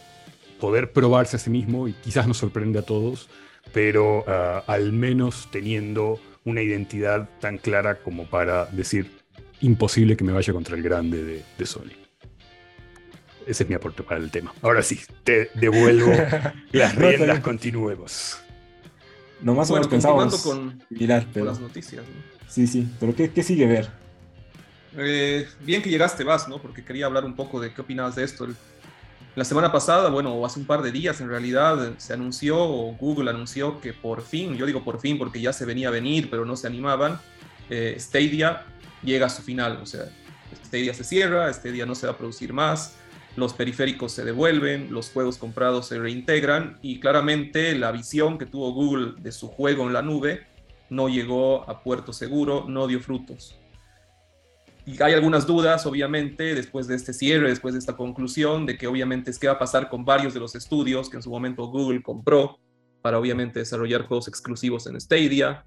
[0.65, 3.29] poder probarse a sí mismo y quizás nos sorprende a todos,
[3.75, 9.11] pero ah, al menos teniendo una identidad tan clara como para decir
[9.61, 11.93] imposible que me vaya contra el grande de, Sony.
[13.47, 14.55] Ese es mi aporte para el tema.
[14.63, 16.11] Ahora sí, te devuelvo
[16.73, 18.39] las riendas, continuemos.
[19.43, 21.45] No más o menos pensamos con, mirar, pero...
[21.45, 22.07] las noticias.
[22.49, 23.91] Sí, sí, pero ¿qué, qué sigue ver?
[24.97, 26.59] Eh, bien que llegaste, Vas, ¿no?
[26.63, 28.47] Porque quería hablar un poco de qué opinabas de esto.
[29.37, 33.31] La semana pasada, bueno, hace un par de días en realidad, se anunció, o Google
[33.31, 36.45] anunció que por fin, yo digo por fin porque ya se venía a venir, pero
[36.45, 37.19] no se animaban,
[37.69, 38.63] eh, Stadia
[39.03, 39.81] llega a su final.
[39.83, 40.05] O sea,
[40.65, 42.95] Stadia se cierra, Stadia no se va a producir más,
[43.35, 48.73] los periféricos se devuelven, los juegos comprados se reintegran y claramente la visión que tuvo
[48.73, 50.47] Google de su juego en la nube
[50.91, 53.57] no llegó a puerto seguro, no dio frutos.
[54.87, 58.87] Y hay algunas dudas, obviamente, después de este cierre, después de esta conclusión, de que
[58.87, 61.67] obviamente es qué va a pasar con varios de los estudios que en su momento
[61.67, 62.59] Google compró
[63.01, 65.65] para obviamente desarrollar juegos exclusivos en Stadia.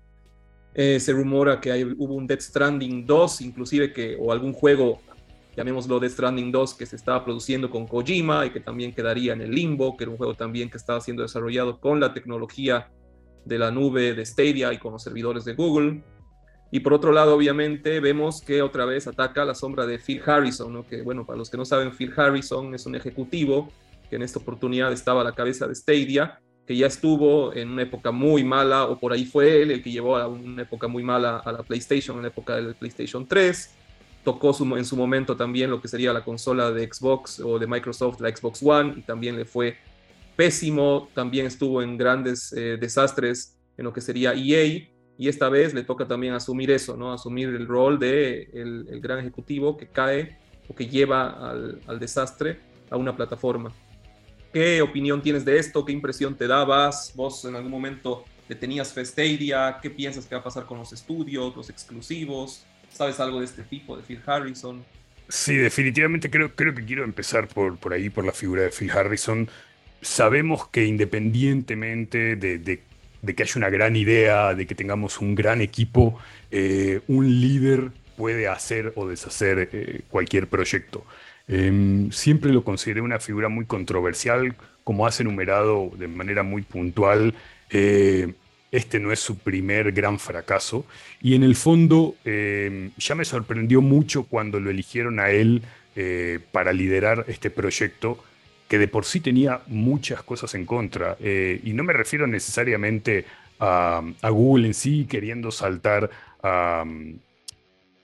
[0.76, 5.00] Eh, se rumora que hay, hubo un Death Stranding 2, inclusive que, o algún juego,
[5.56, 9.42] llamémoslo Death Stranding 2, que se estaba produciendo con Kojima y que también quedaría en
[9.42, 12.92] el limbo, que era un juego también que estaba siendo desarrollado con la tecnología
[13.46, 16.04] de la nube de Stadia y con los servidores de Google.
[16.70, 20.84] Y por otro lado, obviamente, vemos que otra vez ataca la sombra de Phil Harrison,
[20.84, 23.72] que bueno, para los que no saben, Phil Harrison es un ejecutivo
[24.10, 27.84] que en esta oportunidad estaba a la cabeza de Stadia, que ya estuvo en una
[27.84, 31.04] época muy mala, o por ahí fue él el que llevó a una época muy
[31.04, 33.76] mala a la PlayStation, en la época del PlayStation 3.
[34.26, 38.20] Tocó en su momento también lo que sería la consola de Xbox o de Microsoft,
[38.20, 39.78] la Xbox One, y también le fue
[40.36, 41.08] pésimo.
[41.14, 45.84] También estuvo en grandes eh, desastres en lo que sería EA y esta vez le
[45.84, 47.12] toca también asumir eso, ¿no?
[47.12, 52.98] Asumir el rol de el, gran ejecutivo que cae o que lleva al, desastre a
[52.98, 53.72] una plataforma.
[54.54, 55.84] ¿Qué opinión tienes de esto?
[55.84, 57.14] ¿Qué impresión te dabas?
[57.16, 58.94] ¿Vos en algún momento le tenías?
[58.94, 62.66] ¿Qué piensas que va a pasar con los estudios, los exclusivos?
[62.90, 64.84] ¿Sabes algo de este tipo, de Phil Harrison?
[65.30, 68.92] Sí, definitivamente creo, creo que quiero empezar por, por ahí, por la figura de Phil
[68.92, 69.50] Harrison.
[70.02, 72.87] Sabemos que independientemente de, de
[73.22, 76.20] de que haya una gran idea, de que tengamos un gran equipo,
[76.52, 81.06] eh, un líder puede hacer o deshacer eh, cualquier proyecto.
[81.48, 87.34] Em, siempre lo consideré una figura muy controversial, como has enumerado de manera muy puntual.
[87.70, 88.34] Eh,
[88.72, 90.86] este no es su primer gran fracaso
[91.22, 95.62] y en el fondo em, ya me sorprendió mucho cuando lo eligieron a él
[96.52, 98.24] para liderar este proyecto
[98.68, 101.18] que de por sí tenía muchas cosas en contra.
[101.20, 103.26] Eh, y no me refiero necesariamente
[103.60, 106.10] a, Google en sí queriendo saltar
[106.44, 106.86] a,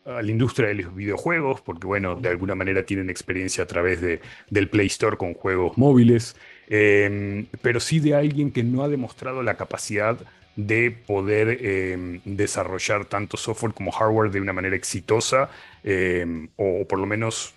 [0.06, 4.20] la industria de los videojuegos, porque bueno, de alguna manera tienen experiencia a través de,
[4.50, 6.36] del Play Store con juegos móviles,
[6.68, 10.18] em, pero sí de alguien que no ha demostrado la capacidad
[10.58, 15.50] de poder em, desarrollar tanto software como hardware de una manera exitosa
[15.86, 17.54] em, o por lo menos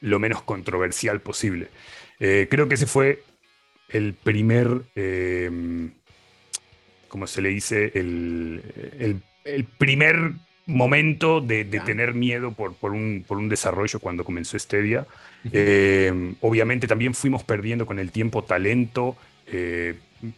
[0.00, 1.68] lo menos controversial posible.
[2.18, 3.22] Eh, creo que ese fue
[3.88, 5.90] el primer, eh,
[7.08, 7.92] ¿cómo se le dice?
[7.94, 9.22] El,
[9.78, 10.32] primer
[10.66, 15.06] momento de, tener miedo por, por, un, por, un, desarrollo cuando comenzó Stadia.
[15.52, 19.16] Eh, obviamente también fuimos perdiendo con el tiempo talento.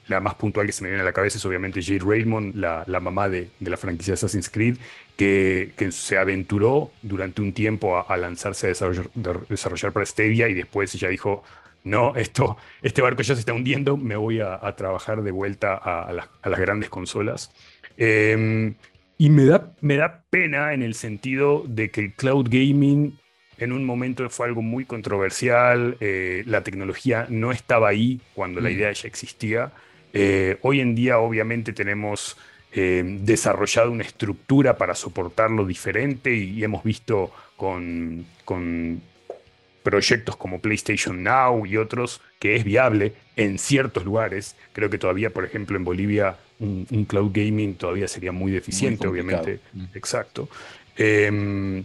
[0.08, 3.00] la más puntual que se me viene a la cabeza es obviamente Jade Raymond, la,
[3.00, 4.76] mamá de, la franquicia Assassin's Creed,
[5.16, 9.08] que, se aventuró durante un tiempo a, lanzarse a desarrollar,
[9.48, 11.42] desarrollar, para Stadia y después ella dijo,
[11.88, 16.12] no, esto, este barco ya se está hundiendo, me voy a, trabajar de vuelta a,
[16.12, 17.52] las, grandes consolas.
[17.96, 18.74] Em,
[19.16, 23.18] y me da, me da pena en el sentido de que el cloud gaming
[23.58, 28.70] en un momento fue algo muy controversial, eh, la tecnología no estaba ahí cuando la
[28.70, 28.72] mm.
[28.72, 29.72] idea ya existía.
[30.12, 32.36] Eh, hoy en día obviamente tenemos
[32.72, 39.02] em, desarrollado una estructura para soportarlo diferente y, hemos visto con, con
[39.88, 44.54] proyectos como PlayStation Now y otros que es viable en ciertos lugares.
[44.74, 49.60] Creo que todavía, por ejemplo, en Bolivia un, cloud gaming todavía sería muy deficiente, obviamente.
[49.72, 49.84] Mm.
[49.94, 50.50] Exacto.
[50.94, 51.84] Em,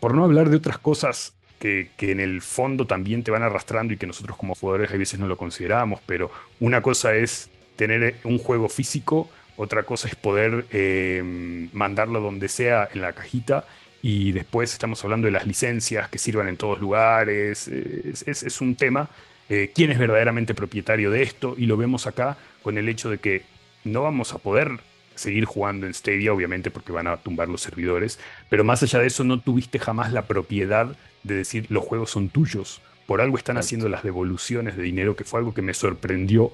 [0.00, 3.98] por no hablar de otras cosas que, en el fondo también te van arrastrando y
[3.98, 8.38] que nosotros como jugadores a veces no lo consideramos, pero una cosa es tener un
[8.38, 13.64] juego físico, otra cosa es poder em, mandarlo donde sea en la cajita
[14.06, 17.68] y después estamos hablando de las licencias que sirvan en todos lugares.
[17.68, 19.08] Es, un tema.
[19.48, 21.54] Eh, ¿Quién es verdaderamente propietario de esto?
[21.56, 23.44] Y lo vemos acá con el hecho de que
[23.82, 24.72] no vamos a poder
[25.14, 28.18] seguir jugando en Stadia, obviamente porque van a tumbar los servidores,
[28.50, 32.28] pero más allá de eso no tuviste jamás la propiedad de decir los juegos son
[32.28, 32.82] tuyos.
[33.06, 36.52] Por algo están haciendo las devoluciones de dinero, que fue algo que me sorprendió,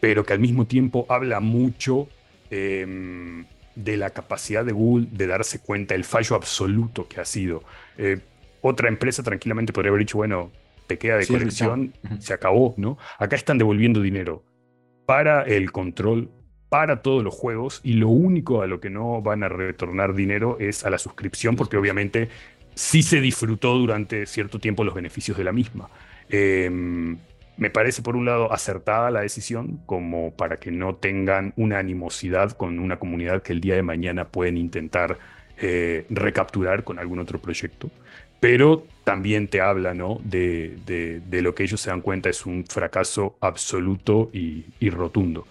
[0.00, 2.08] pero que al mismo tiempo habla mucho
[2.48, 3.44] em,
[3.78, 7.62] de la capacidad de Google de darse cuenta el fallo absoluto que ha sido.
[7.96, 8.18] Eh,
[8.60, 10.50] otra empresa tranquilamente podría haber dicho, bueno,
[10.88, 12.98] te queda de colección, se acabó, ¿no?
[13.18, 14.42] Acá están devolviendo dinero
[15.06, 16.30] para el control
[16.68, 20.56] para todos los juegos y lo único a lo que no van a retornar dinero
[20.58, 22.28] es a la suscripción, porque obviamente
[22.74, 25.88] sí se disfrutó durante cierto tiempo los beneficios de la misma.
[26.28, 27.16] Em,
[27.58, 32.52] me parece, por un lado, acertada la decisión, como para que no tengan una animosidad
[32.52, 35.18] con una comunidad que el día de mañana pueden intentar
[35.58, 37.90] eh, recapturar con algún otro proyecto.
[38.38, 40.20] Pero también te habla ¿no?
[40.22, 45.48] de, lo que ellos se dan cuenta es un fracaso absoluto y, rotundo.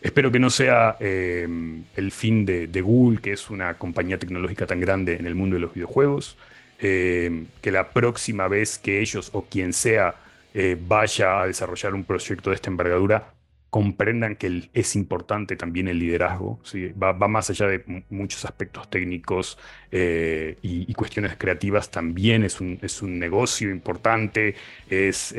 [0.00, 4.80] Espero que no sea em, el fin de, Google, que es una compañía tecnológica tan
[4.80, 6.38] grande en el mundo de los videojuegos,
[6.78, 10.14] em, que la próxima vez que ellos o quien sea
[10.54, 13.34] eh, vaya a desarrollar un proyecto de esta envergadura,
[13.70, 16.88] comprendan que es importante también el liderazgo, ¿sí?
[16.88, 19.58] va, más allá de muchos aspectos técnicos
[19.92, 24.56] eh, y, cuestiones creativas, también es un, es un negocio importante,
[24.88, 25.32] es,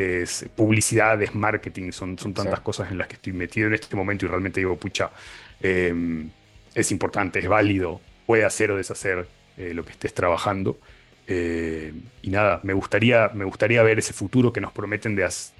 [0.55, 4.25] publicidad, es marketing, son, son tantas cosas en las que estoy metido en este momento
[4.25, 5.11] y realmente digo, pucha,
[5.59, 6.29] em,
[6.73, 10.79] es importante, es válido, puede hacer o deshacer eh, lo que estés trabajando.
[11.27, 15.53] Eh, y nada, me gustaría, me gustaría ver ese futuro que nos prometen de hace,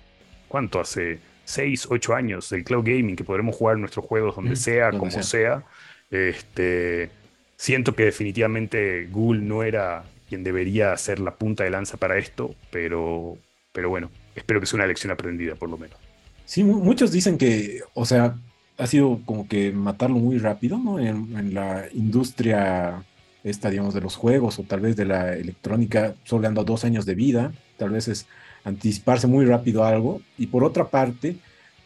[0.47, 0.79] ¿cuánto?
[0.79, 4.91] Hace 6, 8 años del cloud gaming, que podremos jugar nuestros juegos donde mm, sea,
[4.91, 5.63] como sea.
[6.09, 7.09] Este,
[7.55, 12.55] siento que definitivamente Google no era quien debería ser la punta de lanza para esto,
[12.69, 13.37] pero,
[13.71, 15.97] pero bueno, espero que sea una lección aprendida por lo menos.
[16.45, 18.35] Sí, muchos dicen que, o sea,
[18.77, 20.99] ha sido como que matarlo muy rápido, ¿no?
[20.99, 23.03] en la industria
[23.43, 27.05] esta, digamos, de los juegos o tal vez de la electrónica, solo ando dos años
[27.05, 28.27] de vida, tal vez es
[28.63, 30.21] anticiparse muy rápido algo.
[30.37, 31.37] Y por otra parte,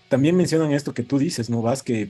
[0.09, 1.61] también mencionan esto que tú dices, ¿no?
[1.61, 2.09] Vas que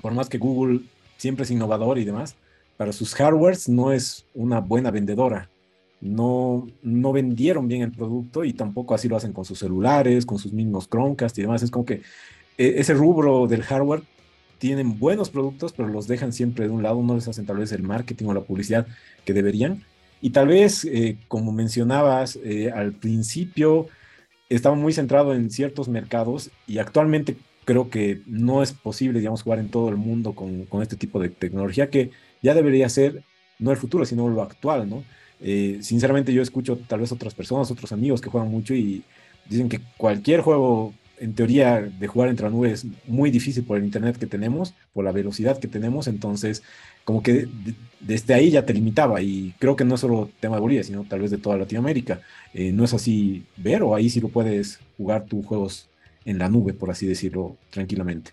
[0.00, 0.80] por más que Google
[1.16, 2.36] siempre es innovador y demás,
[2.76, 5.50] para sus hardwares no es una buena vendedora.
[6.00, 10.38] No, no vendieron bien el producto y tampoco así lo hacen con sus celulares, con
[10.38, 11.62] sus mismos Chromecast y demás.
[11.64, 12.02] Es como que
[12.56, 14.02] e, ese rubro del hardware
[14.58, 17.72] tienen buenos productos, pero los dejan siempre de un lado, no les hacen tal vez
[17.72, 18.86] el marketing o la publicidad
[19.24, 19.84] que deberían.
[20.20, 23.86] Y tal vez, eh, como mencionabas eh, al principio,
[24.48, 29.58] estaba muy centrado en ciertos mercados y actualmente creo que no es posible, digamos, jugar
[29.58, 32.10] en todo el mundo con, con este tipo de tecnología que
[32.42, 33.22] ya debería ser
[33.58, 35.04] no el futuro, sino lo actual, ¿no?
[35.40, 39.02] Eh, sinceramente yo escucho tal vez otras personas, otros amigos que juegan mucho y
[39.48, 43.84] dicen que cualquier juego en teoría de jugar entre nubes es muy difícil por el
[43.84, 46.62] internet que tenemos, por la velocidad que tenemos, entonces
[47.04, 47.48] como que
[48.00, 51.04] desde ahí ya te limitaba y creo que no es solo tema de Bolivia, sino
[51.04, 52.20] tal vez de toda Latinoamérica.
[52.52, 55.88] Eh, no es así ver o ahí sí lo puedes jugar tus juegos
[56.24, 58.32] en la nube, por así decirlo, tranquilamente.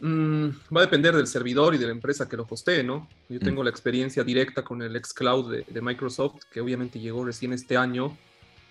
[0.00, 3.08] Mm, va a depender del servidor y de la empresa que lo hostee, ¿no?
[3.28, 3.44] Yo mm.
[3.44, 7.76] tengo la experiencia directa con el xCloud de, de Microsoft, que obviamente llegó recién este
[7.76, 8.16] año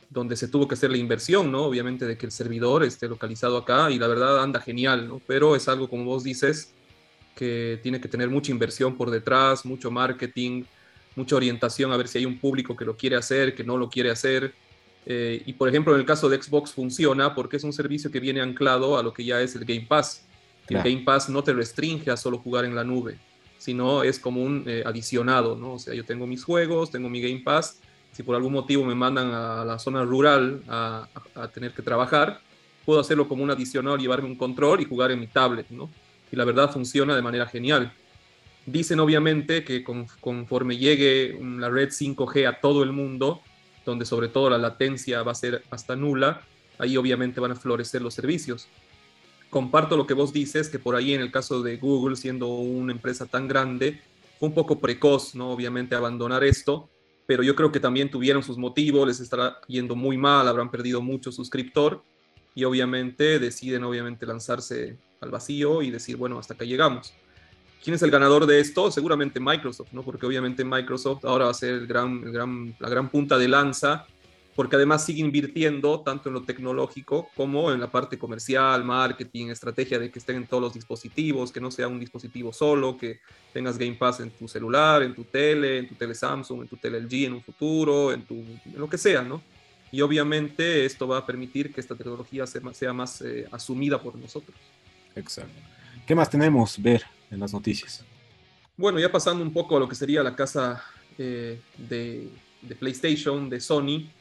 [0.10, 1.64] donde se tuvo que hacer la inversión, ¿no?
[1.64, 5.22] Obviamente de que el servidor esté localizado acá y la verdad anda genial, ¿no?
[5.28, 6.74] Pero es algo, como vos dices,
[7.36, 10.64] que tiene que tener mucha inversión por detrás, mucho marketing,
[11.16, 13.90] mucha orientación a ver si hay un público que lo quiere hacer, que no lo
[13.90, 14.54] quiere hacer.
[15.06, 18.20] Eh, y por ejemplo, en el caso de Xbox funciona porque es un servicio que
[18.20, 20.26] viene anclado a lo que ya es el Game Pass.
[20.70, 23.18] El Game Pass no te restringe a solo jugar en la nube,
[23.58, 25.74] sino es como un eh, adicionado, ¿no?
[25.74, 27.80] O sea, yo tengo mis juegos, tengo mi Game Pass
[28.18, 31.08] si por algún motivo me mandan a la zona rural a,
[31.54, 32.42] tener que trabajar,
[32.84, 35.88] puedo hacerlo como un adicional, llevarme un control y jugar en mi tablet, ¿no?
[36.32, 37.94] Y la verdad funciona de manera genial.
[38.66, 43.42] Dicen obviamente que conforme llegue la red 5G a todo el mundo,
[43.86, 46.42] donde sobre todo la latencia va a ser hasta nula,
[46.80, 48.68] ahí obviamente van a florecer los servicios.
[49.52, 52.94] Comparto lo que vos dices, que por ahí en el caso de Google, siendo una
[52.94, 54.02] empresa tan grande,
[54.40, 55.52] fue un poco precoz, ¿no?
[55.52, 56.90] Obviamente abandonar esto,
[57.28, 61.02] pero yo creo que también tuvieron sus motivos, les estará yendo muy mal, habrán perdido
[61.02, 62.02] mucho suscriptor
[62.56, 67.14] y obviamente deciden obviamente lanzarse al vacío y decir, bueno, hasta acá llegamos.
[67.84, 68.90] ¿Quién es el ganador de esto?
[68.92, 70.04] Seguramente Microsoft, ¿no?
[70.04, 73.48] Porque obviamente Microsoft ahora va a ser el gran, el gran, la gran punta de
[73.48, 74.08] lanza
[74.58, 80.00] porque además sigue invirtiendo tanto en lo tecnológico como en la parte comercial, marketing, estrategia
[80.00, 83.20] de que estén en todos los dispositivos, que no sea un dispositivo solo, que
[83.54, 86.76] tengas Game Pass en tu celular, en tu tele, en tu tele Samsung, en tu
[86.76, 89.44] tele LG en un futuro, en, tu, en lo que sea, ¿no?
[89.92, 94.58] Y obviamente esto va a permitir que esta tecnología sea, más eh, asumida por nosotros.
[95.16, 95.54] Exacto.
[96.08, 98.04] ¿Qué más tenemos ver en las noticias?
[98.76, 100.84] Bueno, ya pasando un poco a lo que sería la casa
[101.20, 102.28] eh, de,
[102.64, 104.17] de PlayStation, de Sony,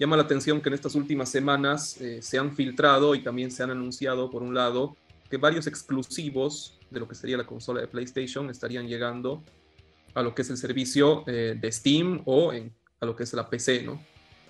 [0.00, 3.62] Llama la atención que en estas últimas semanas eh, se han filtrado y también se
[3.62, 4.96] han anunciado, por un lado,
[5.28, 9.44] que varios exclusivos de lo que sería la consola de PlayStation estarían llegando
[10.14, 13.50] a lo que es el servicio eh, de Steam o a lo que es la
[13.50, 14.02] PC, ¿no?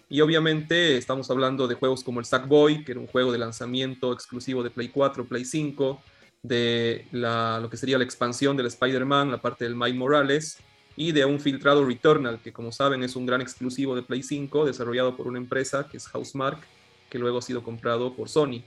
[0.09, 4.13] Y obviamente estamos hablando de juegos como el Sackboy, que era un juego de lanzamiento
[4.13, 6.01] exclusivo de Play 4, Play 5,
[6.45, 10.59] de lo que sería la expansión del Spider-Man, la parte del Miles Morales,
[11.01, 14.67] y de un filtrado Returnal, que como saben es un gran exclusivo de Play 5,
[14.67, 16.61] desarrollado por una empresa que es Housemark,
[17.09, 18.61] que luego ha sido comprado por Sony.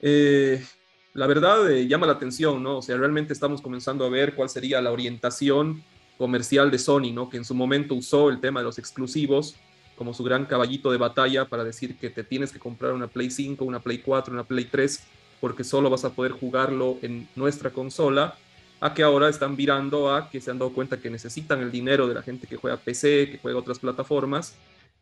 [0.00, 0.64] Eh,
[1.12, 2.78] la verdad eh, llama la atención, ¿no?
[2.78, 5.84] O sea, realmente estamos comenzando a ver cuál sería la orientación
[6.16, 7.28] comercial de Sony, ¿no?
[7.28, 9.56] Que en su momento usó el tema de los exclusivos
[9.94, 13.30] como su gran caballito de batalla para decir que te tienes que comprar una Play
[13.30, 15.02] 5, una Play 4, una Play 3,
[15.42, 18.38] porque solo vas a poder jugarlo en nuestra consola,
[18.80, 22.06] a que ahora están virando a que se han dado cuenta que necesitan el dinero
[22.06, 24.54] de la gente que juega PC, que juega otras plataformas,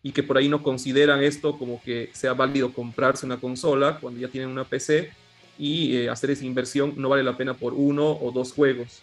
[0.02, 4.20] y que por ahí no consideran esto como que sea válido comprarse una consola cuando
[4.20, 5.10] ya tienen una PC
[5.58, 9.00] y eh, hacer esa inversión no vale la pena por uno o dos juegos.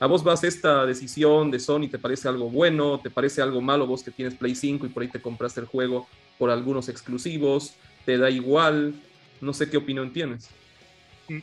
[0.00, 1.88] ¿A vos vas esta decisión de Sony?
[1.88, 2.98] ¿Te parece algo bueno?
[2.98, 5.66] ¿Te parece algo malo vos que tienes Play 5 y por ahí te compraste el
[5.66, 6.08] juego
[6.38, 7.74] por algunos exclusivos?
[8.04, 8.94] ¿Te da igual?
[9.40, 10.50] No sé qué opinión tienes.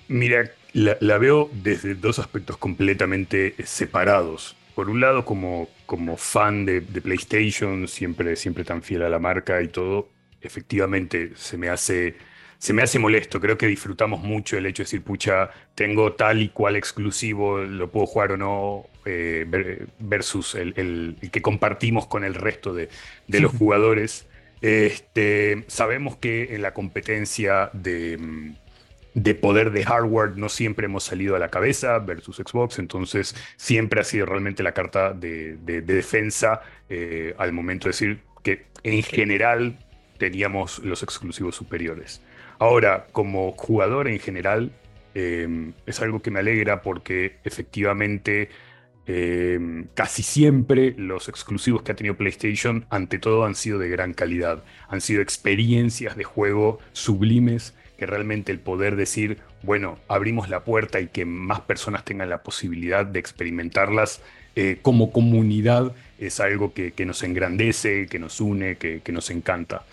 [0.07, 4.55] Mira, la, veo desde dos aspectos completamente separados.
[4.75, 9.61] Por un lado, como, como fan de, PlayStation, siempre, siempre tan fiel a la marca
[9.61, 10.09] y todo,
[10.41, 12.15] efectivamente se me hace
[12.59, 13.39] se me hace molesto.
[13.39, 17.89] Creo que disfrutamos mucho el hecho de decir, pucha, tengo tal y cual exclusivo, lo
[17.89, 19.45] puedo jugar o no, eh,
[19.97, 22.89] versus el, que compartimos con el resto de,
[23.27, 24.27] los jugadores.
[24.61, 28.17] Este, sabemos que en la competencia de,
[29.41, 34.03] poder de hardware no siempre hemos salido a la cabeza versus Xbox, entonces siempre ha
[34.03, 39.78] sido realmente la carta de, defensa eh, al momento de decir que en general
[40.18, 42.22] teníamos los exclusivos superiores.
[42.60, 44.72] Ahora, como jugador en general,
[45.16, 48.49] em, es algo que me alegra porque efectivamente
[49.07, 54.14] em, casi siempre los exclusivos que ha tenido PlayStation, ante todo, han sido de gran
[54.14, 54.64] calidad.
[54.88, 61.00] Han sido experiencias de juego sublimes que realmente el poder decir, bueno, abrimos la puerta
[61.00, 64.22] y que más personas tengan la posibilidad de experimentarlas
[64.56, 69.84] eh, como comunidad es algo que, nos engrandece, que nos une, que nos encanta.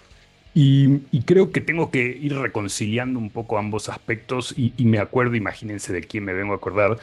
[0.58, 5.92] Y, creo que tengo que ir reconciliando un poco ambos aspectos y, me acuerdo, imagínense
[5.92, 6.96] de quién me vengo a acordar,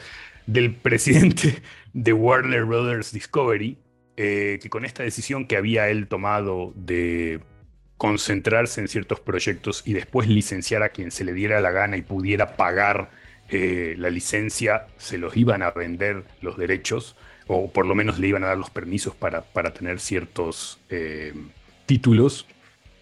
[0.48, 3.78] del presidente de Warner Brothers Discovery,
[4.16, 7.42] eh, que con esta decisión que había él tomado de
[7.96, 12.02] concentrarse en ciertos proyectos y después licenciar a quien se le diera la gana y
[12.02, 13.10] pudiera pagar
[13.48, 17.16] eh, la licencia, se los iban a vender los derechos
[17.46, 21.34] o por lo menos le iban a dar los permisos para, para tener ciertos eh,
[21.86, 22.46] títulos.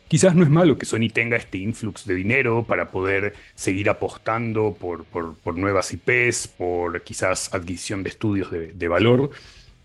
[0.09, 4.77] Quizás no es malo que Sony tenga este influx de dinero para poder seguir apostando
[4.79, 9.31] por, por, nuevas IPs, por quizás adquisición de estudios de, valor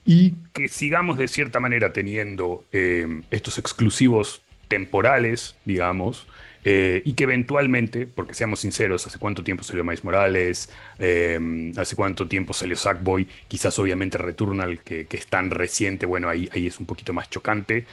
[0.03, 6.28] y que sigamos de cierta manera teniendo eh, estos exclusivos temporales, digamos,
[6.63, 11.95] eh, y que eventualmente, porque seamos sinceros, hace cuánto tiempo salió Miles Morales, eh, hace
[11.95, 16.80] cuánto tiempo salió Sackboy, quizás obviamente Returnal, que, que, es tan reciente, bueno, ahí, es
[16.80, 17.86] un poquito más chocante,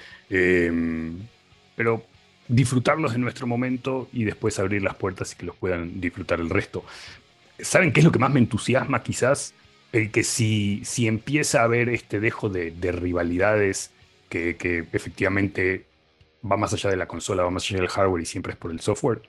[1.76, 2.04] pero
[2.48, 6.50] disfrutarlos en nuestro momento y después abrir las puertas y que los puedan disfrutar el
[6.50, 6.84] resto.
[7.58, 9.54] ¿Saben qué es lo que más me entusiasma quizás?
[9.92, 13.92] El que si, si empieza a haber este dejo de, rivalidades
[14.28, 14.56] que,
[14.92, 15.84] efectivamente
[16.50, 18.70] va más allá de la consola, va más allá del hardware y siempre es por
[18.70, 19.22] el software,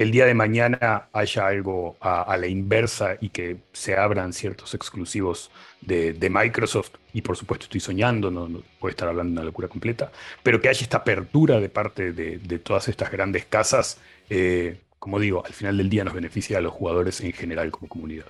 [0.00, 5.50] el día de mañana haya algo a, la inversa y que se abran ciertos exclusivos
[5.82, 8.48] de, Microsoft, y por supuesto estoy soñando, no,
[8.78, 10.10] puedo estar hablando de una locura completa,
[10.42, 13.98] pero que haya esta apertura de parte de, todas estas grandes casas,
[14.30, 17.88] eh, como digo, al final del día nos beneficia a los jugadores en general como
[17.88, 18.26] comunidad.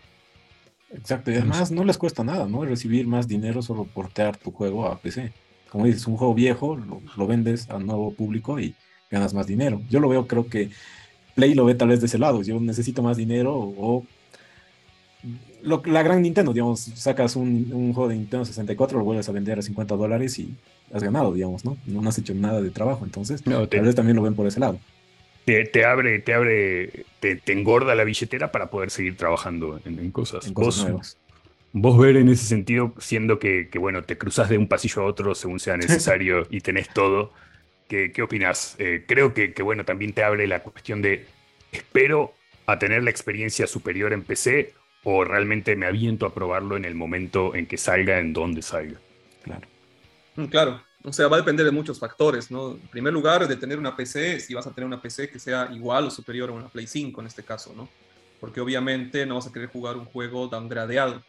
[0.93, 2.65] Exacto, y además no les cuesta nada, ¿no?
[2.65, 5.33] Recibir más dinero solo portear tu juego a PC.
[5.71, 8.75] Como dices, un juego viejo, lo, lo vendes a un nuevo público y
[9.11, 9.81] ganas más dinero.
[9.89, 10.71] Yo lo veo, creo que
[11.35, 12.43] Play lo ve tal vez de ese lado.
[12.43, 14.05] Yo necesito más dinero o,
[15.63, 19.63] la gran Nintendo, digamos, sacas un, juego de Nintendo 64, lo vuelves a vender a
[19.63, 20.55] 50 dólares y
[20.93, 21.77] has ganado, digamos, ¿no?
[21.87, 24.79] No has hecho nada de trabajo, entonces tal vez también lo ven por ese lado.
[25.45, 30.47] Te, abre, te abre, te, engorda la billetera para poder seguir trabajando en, cosas.
[30.47, 31.19] En cosas nuevas.
[31.73, 35.35] Vos ver en ese sentido, siendo que, bueno, te cruzas de un pasillo a otro
[35.35, 37.33] según sea necesario y tenés todo,
[37.89, 38.77] ¿Qué, qué opinas?
[38.79, 41.27] Eh, creo que, bueno, también te abre la cuestión de,
[41.73, 42.35] espero
[42.67, 46.95] a tener la experiencia superior en PC o realmente me aviento a probarlo en el
[46.95, 49.01] momento en que salga, en donde salga.
[49.43, 49.67] Claro.
[50.37, 52.73] Mm, claro, o sea, va a depender de muchos factores, ¿no?
[52.73, 55.69] En primer lugar, de tener una PC, si vas a tener una PC que sea
[55.73, 57.89] igual o superior a una Play 5 en este caso, ¿no?
[58.39, 61.23] Porque obviamente no vas a querer jugar un juego downgradeado.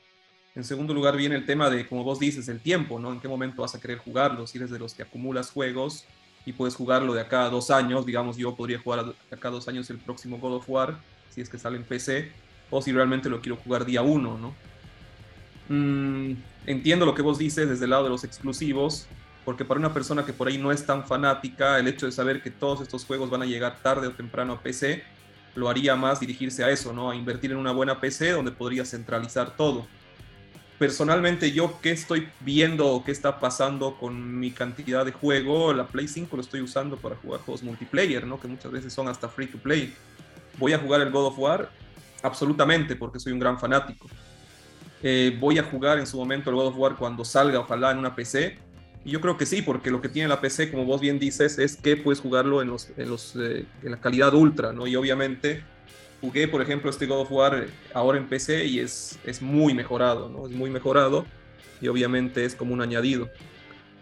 [0.56, 3.14] En segundo lugar viene el tema de, como vos dices, el tiempo, ¿no?
[3.14, 4.46] ¿En qué momento vas a querer jugarlo?
[4.48, 6.06] Si eres de los que acumulas juegos
[6.46, 8.06] y puedes jugarlo de acá a dos años.
[8.06, 11.00] Digamos, yo podría jugar de acá a dos años el próximo God of War,
[11.30, 12.32] si es que sale en PC.
[12.74, 14.56] o si realmente lo quiero jugar día uno, ¿no?
[15.68, 19.08] Mm, entiendo lo que vos dices desde el lado de los exclusivos,
[19.44, 22.42] porque para una persona que por ahí no es tan fanática, el hecho de saber
[22.42, 25.04] que todos estos juegos van a llegar tarde o temprano a PC,
[25.56, 27.12] lo haría más dirigirse a eso, ¿no?
[27.12, 29.86] A invertir en una buena PC donde podría centralizar todo.
[30.82, 36.08] Personalmente yo qué estoy viendo qué está pasando con mi cantidad de juego, la Play
[36.08, 38.40] 5 lo estoy usando para jugar juegos multiplayer, ¿no?
[38.40, 39.94] Que muchas veces son hasta free to play.
[40.58, 41.70] Voy a jugar el God of War
[42.24, 44.08] absolutamente porque soy un gran fanático.
[45.04, 48.00] Eh, voy a jugar en su momento el God of War cuando salga, ojalá en
[48.00, 48.58] una PC
[49.06, 51.60] y yo creo que sí, porque lo que tiene la PC, como vos bien dices,
[51.60, 54.88] es que puedes jugarlo en, los, en, los, eh, en la calidad ultra, ¿no?
[54.88, 55.64] Y obviamente
[56.22, 60.30] jugué, por ejemplo, este God of War ahora en PC y es, es muy mejorado,
[60.30, 60.46] ¿no?
[60.46, 61.26] Es muy mejorado
[61.82, 63.30] y obviamente es como un añadido.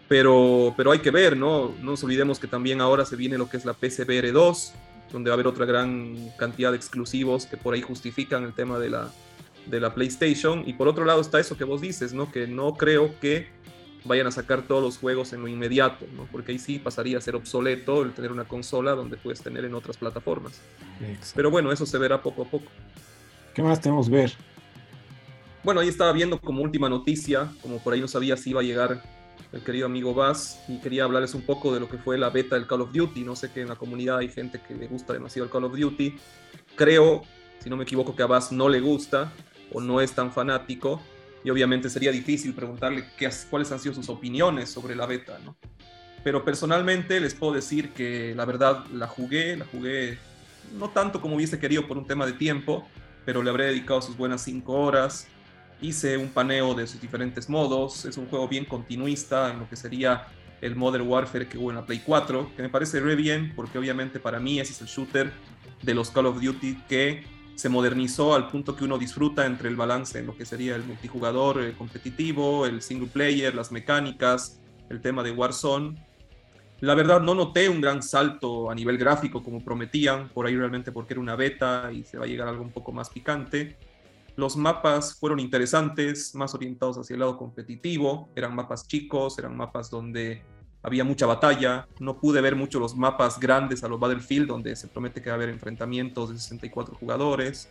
[0.06, 1.74] Pero, pero hay que ver, ¿no?
[1.80, 4.72] No nos olvidemos que también ahora se viene lo que es la PCBR 2,
[5.12, 8.78] donde va a haber otra gran cantidad de exclusivos que por ahí justifican el tema
[8.78, 9.10] de la,
[9.66, 10.64] de la PlayStation.
[10.66, 12.30] Y por otro lado está eso que vos dices, ¿no?
[12.30, 13.48] Que no creo que
[14.04, 16.26] vayan a sacar todos los juegos en lo inmediato, ¿no?
[16.30, 19.74] porque ahí sí pasaría a ser obsoleto el tener una consola donde puedes tener en
[19.74, 20.60] otras plataformas.
[21.34, 22.70] Pero bueno, eso se verá poco a poco.
[23.54, 24.32] ¿Qué más tenemos ver?
[25.62, 28.64] Bueno, ahí estaba viendo como última noticia, como por ahí no sabía si iba a
[28.64, 29.02] llegar
[29.52, 32.54] el querido amigo Bass y quería hablarles un poco de lo que fue la beta
[32.54, 33.24] del Call of Duty.
[33.24, 35.76] No sé que en la comunidad hay gente que le gusta demasiado el Call of
[35.76, 36.16] Duty.
[36.76, 37.22] Creo,
[37.58, 39.32] si no me equivoco, que a Bass no le gusta
[39.72, 41.00] o no es tan fanático
[41.44, 45.56] y obviamente sería difícil preguntarle qué, cuáles han sido sus opiniones sobre la beta, ¿no?
[46.22, 50.18] Pero personalmente les puedo decir que la verdad la jugué, la jugué
[50.76, 52.86] no tanto como hubiese querido por un tema de tiempo,
[53.24, 55.28] pero le habré dedicado sus buenas cinco horas.
[55.80, 58.04] Hice un paneo de sus diferentes modos.
[58.04, 60.26] Es un juego bien continuista en lo que sería
[60.60, 63.78] el Modern Warfare que hubo en la Play 4, que me parece re bien porque
[63.78, 65.32] obviamente para mí ese es el shooter
[65.82, 67.24] de los Call of Duty que
[67.60, 70.82] se modernizó al punto que uno disfruta entre el balance en lo que sería el
[70.82, 76.02] multijugador el competitivo, el single player, las mecánicas, el tema de Warzone.
[76.80, 80.90] La verdad no noté un gran salto a nivel gráfico como prometían, por ahí realmente
[80.90, 83.76] porque era una beta y se va a llegar algo un poco más picante.
[84.36, 89.90] Los mapas fueron interesantes, más orientados hacia el lado competitivo, eran mapas chicos, eran mapas
[89.90, 90.42] donde
[90.82, 94.88] había mucha batalla, no pude ver mucho los mapas grandes a los Battlefield, donde se
[94.88, 97.70] promete que va a haber enfrentamientos de 64 jugadores.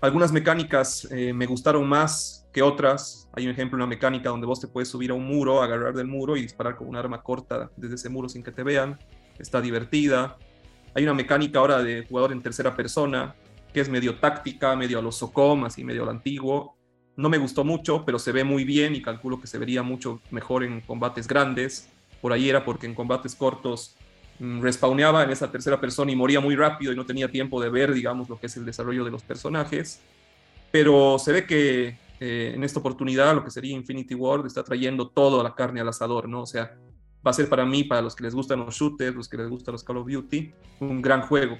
[0.00, 3.28] Algunas mecánicas eh, me gustaron más que otras.
[3.32, 6.06] Hay un ejemplo, una mecánica donde vos te puedes subir a un muro, agarrar del
[6.06, 8.98] muro y disparar con un arma corta desde ese muro sin que te vean.
[9.38, 10.38] Está divertida.
[10.94, 13.34] Hay una mecánica ahora de jugador en tercera persona,
[13.72, 16.76] que es medio táctica, medio a los SOCOM, así medio a lo antiguo.
[17.16, 20.22] No me gustó mucho, pero se ve muy bien y calculo que se vería mucho
[20.30, 21.90] mejor en combates grandes
[22.20, 23.96] por ahí era porque en combates cortos
[24.38, 27.68] mm, respawneaba en esa tercera persona y moría muy rápido y no tenía tiempo de
[27.68, 30.00] ver, digamos, lo que es el desarrollo de los personajes.
[30.70, 35.08] Pero se ve que eh, en esta oportunidad lo que sería Infinity World está trayendo
[35.08, 36.42] toda la carne al asador, ¿no?
[36.42, 36.76] O sea,
[37.26, 39.48] va a ser para mí, para los que les gustan los shooters, los que les
[39.48, 41.58] gustan los Call of Duty, un gran juego.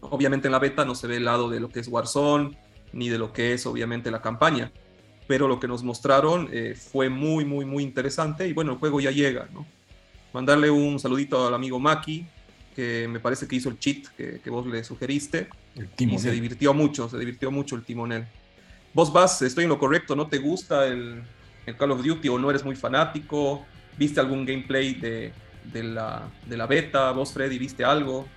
[0.00, 2.56] Obviamente en la beta no se ve el lado de lo que es Warzone,
[2.92, 4.72] ni de lo que es obviamente la campaña,
[5.26, 9.00] pero lo que nos mostraron eh, fue muy, muy, muy interesante y bueno, el juego
[9.00, 9.66] ya llega, ¿no?
[10.36, 12.26] Mandarle un saludito al amigo Maki,
[12.74, 15.48] que me parece que hizo el cheat que, vos le sugeriste.
[15.96, 18.26] y se divirtió mucho, se divirtió mucho el timonel.
[18.92, 21.22] Vos vas, estoy en lo correcto, ¿no te gusta el,
[21.78, 23.64] Call of Duty o no eres muy fanático?
[23.96, 25.32] ¿Viste algún gameplay de,
[25.82, 27.12] la, de la beta?
[27.12, 28.28] ¿Vos, Freddy, viste algo?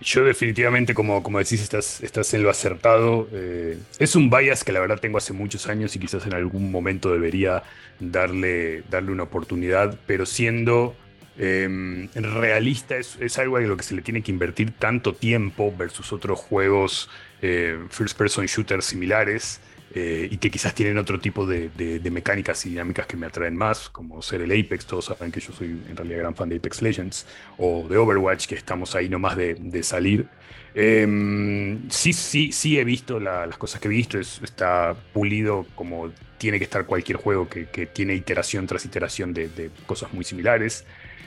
[0.00, 3.28] Yo definitivamente, como, como decís, estás, estás en lo acertado.
[3.32, 6.70] Eh, es un bias que la verdad tengo hace muchos años y quizás en algún
[6.70, 7.62] momento debería
[7.98, 10.94] darle, darle una oportunidad, pero siendo
[11.38, 16.12] em, realista es, algo en lo que se le tiene que invertir tanto tiempo versus
[16.12, 17.08] otros juegos
[17.40, 19.60] eh, first person shooters similares.
[19.98, 21.70] Eh, y que quizás tienen otro tipo de,
[22.10, 25.54] mecánicas y dinámicas que me atraen más, como ser el Apex, todos saben que yo
[25.54, 27.26] soy en realidad gran fan de Apex Legends,
[27.56, 30.26] o de Overwatch, que estamos ahí nomás de, salir.
[30.74, 36.58] Em, sí, sí, sí he visto las cosas que he visto, está pulido como tiene
[36.58, 40.84] que estar cualquier juego que, tiene iteración tras iteración de, cosas muy similares.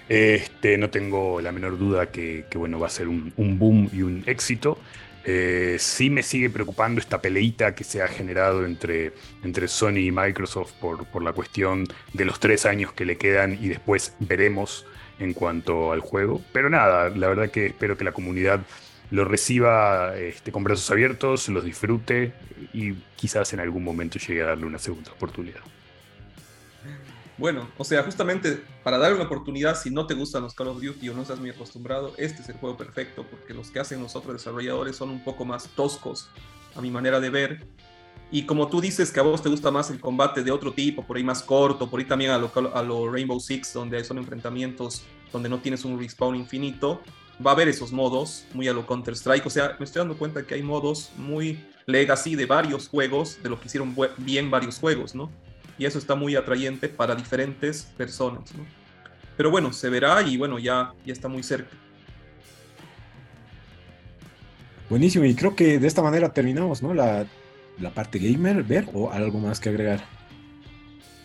[0.09, 4.21] Este, no tengo la menor duda que, bueno, va a ser un boom y un
[4.27, 4.77] éxito.
[5.25, 9.13] Eh, sí me sigue preocupando esta peleita que se ha generado entre,
[9.43, 13.57] entre Sony y Microsoft por, por la cuestión de los tres años que le quedan
[13.61, 14.85] y después veremos
[15.19, 16.41] en cuanto al juego.
[16.53, 18.61] Pero nada, la verdad que espero que la comunidad
[19.11, 22.33] lo reciba este, con brazos abiertos, los disfrute
[22.73, 25.61] y quizás en algún momento llegue a darle una segunda oportunidad.
[27.39, 30.81] Bueno, o sea, justamente para darle una oportunidad, si no te gustan los Call of
[30.81, 34.01] Duty o no estás muy acostumbrado, este es el juego perfecto, porque los que hacen
[34.03, 36.29] los otros desarrolladores son un poco más toscos
[36.75, 37.65] a mi manera de ver.
[38.29, 41.07] Y como tú dices que a vos te gusta más el combate de otro tipo,
[41.07, 44.17] por ahí más corto, por ahí también a lo, a lo Rainbow Six, donde son
[44.17, 47.01] enfrentamientos donde no tienes un respawn infinito,
[47.45, 49.45] va a haber esos modos muy a lo Counter-Strike.
[49.45, 53.49] O sea, me estoy dando cuenta que hay modos muy legacy de varios juegos, de
[53.49, 55.31] lo que hicieron bien varios juegos, ¿no?
[55.79, 58.63] Y eso está muy atrayente para diferentes personas, ¿no?
[59.35, 61.75] Pero bueno, se verá y bueno, ya, ya está muy cerca.
[64.89, 66.93] Buenísimo, y creo que de esta manera terminamos, ¿no?
[66.93, 67.25] La,
[67.79, 70.03] la parte gamer, ver, o algo más que agregar.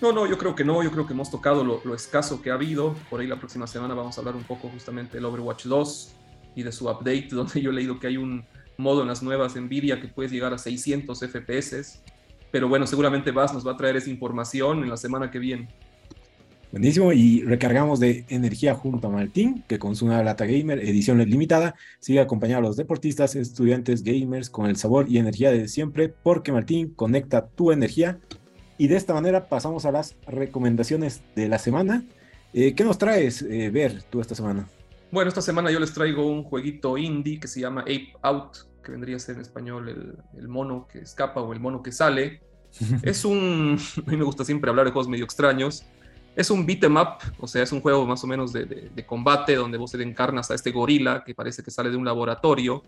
[0.01, 2.55] No, no, yo creo que no, yo creo que hemos tocado lo, escaso que ha
[2.55, 2.95] habido.
[3.09, 6.15] Por ahí la próxima semana vamos a hablar un poco justamente del Overwatch 2
[6.57, 8.45] y de su update, donde yo he leído que hay un
[8.77, 12.03] modo en las nuevas Nvidia que puedes llegar a 600 FPS.
[12.55, 15.67] Pero bueno, seguramente Vas nos va a traer esa información en la semana que viene.
[16.71, 21.75] Buenísimo, y recargamos de energía junto a Martín, que con su Lata Gamer, edición limitada,
[21.99, 26.53] sigue acompañando a los deportistas, estudiantes, gamers, con el sabor y energía de siempre, porque
[26.53, 28.21] Martín conecta tu energía.
[28.79, 32.05] Y de esta manera pasamos a las recomendaciones de la semana.
[32.53, 34.69] Eh, ¿Qué nos traes, eh, Ver, tú esta semana?
[35.11, 38.93] Bueno, esta semana yo les traigo un jueguito indie que se llama Ape Out, que
[38.93, 42.41] vendría a ser en español el, el mono que escapa o el mono que sale.
[43.03, 45.85] es un, a mí me gusta siempre hablar de juegos medio extraños.
[46.37, 49.55] Es un beat em up, o sea, es un juego más o menos de, combate
[49.55, 52.82] donde vos te encarnas a este gorila que parece que sale de un laboratorio.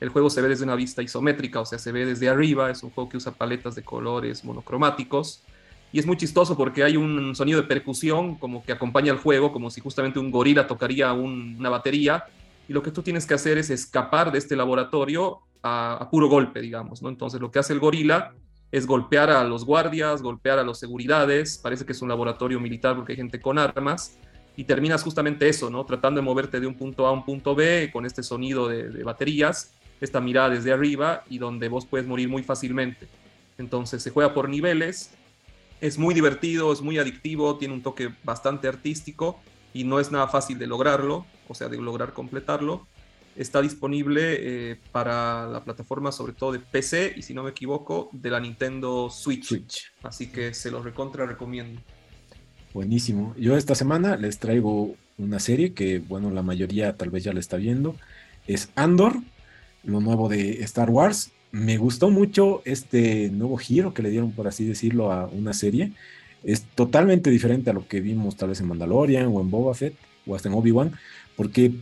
[0.00, 2.70] El juego se ve desde una vista isométrica, o sea, se ve desde arriba.
[2.70, 5.42] Es un juego que usa paletas de colores monocromáticos.
[5.92, 9.50] Y es muy chistoso porque hay un sonido de percusión como que acompaña al juego,
[9.50, 12.24] como si justamente un gorila tocaría una batería.
[12.70, 16.60] Y lo que tú tienes que hacer es escapar de este laboratorio a, puro golpe,
[16.60, 17.08] digamos, ¿no?
[17.08, 18.32] Entonces lo que hace el gorila
[18.70, 22.94] es golpear a los guardias, golpear a los seguridades, parece que es un laboratorio militar
[22.94, 24.18] porque hay gente con armas,
[24.56, 25.84] y terminas justamente eso, ¿no?
[25.84, 29.02] Tratando de moverte de un punto A a un punto B con este sonido de,
[29.02, 33.08] baterías, esta mirada desde arriba y donde vos puedes morir muy fácilmente.
[33.58, 35.10] Entonces se juega por niveles,
[35.80, 39.40] es muy divertido, es muy adictivo, tiene un toque bastante artístico
[39.74, 42.86] y no es nada fácil de lograrlo, o sea, de lograr completarlo
[43.36, 48.10] está disponible eh, para la plataforma sobre todo de PC y si no me equivoco
[48.12, 49.92] de la Nintendo Switch.
[50.02, 51.80] Así que se los recontra recomiendo.
[52.72, 53.34] Buenísimo.
[53.36, 57.40] Yo esta semana les traigo una serie que, bueno, la mayoría tal vez ya la
[57.40, 57.96] está viendo.
[58.46, 59.16] Es Andor,
[59.84, 61.32] lo nuevo de Star Wars.
[61.50, 65.92] Me gustó mucho este nuevo giro que le dieron, por así decirlo, a una serie.
[66.44, 69.94] Es totalmente diferente a lo que vimos tal vez en Mandalorian o en Boba Fett
[70.26, 70.92] o hasta en Obi-Wan,
[71.40, 71.72] porque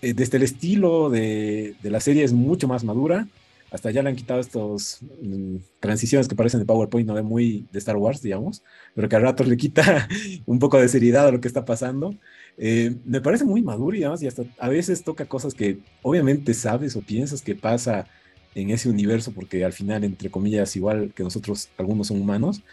[0.00, 3.28] eh, desde el estilo de, la serie es mucho más madura.
[3.70, 7.68] Hasta ya le han quitado estos mm, transiciones que parecen de PowerPoint, no de muy
[7.70, 8.64] de Star Wars, digamos,
[8.96, 10.08] pero que a ratos le quita
[10.46, 12.12] un poco de seriedad a lo que está pasando.
[12.58, 16.52] Eh, me parece muy maduro y además, y hasta a veces toca cosas que obviamente
[16.52, 18.08] sabes o piensas que pasa
[18.56, 22.64] en ese universo, porque al final, entre comillas, igual que nosotros, algunos son humanos,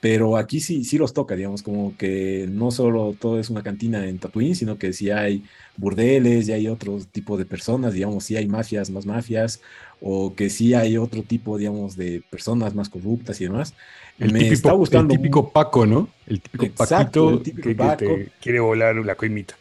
[0.00, 4.06] pero aquí sí, sí los toca, digamos, como que no solo todo es una cantina
[4.06, 5.42] en Tatooine, sino que sí hay
[5.76, 9.60] burdeles, y hay otro tipo de personas, digamos, sí hay mafias, más mafias,
[10.00, 13.74] o que sí hay otro tipo, digamos, de personas más corruptas y demás.
[14.20, 15.14] El Me típico, está gustando.
[15.14, 16.08] El típico Paco, ¿no?
[16.26, 19.56] El típico Exacto, que, te quiere volar la coimita.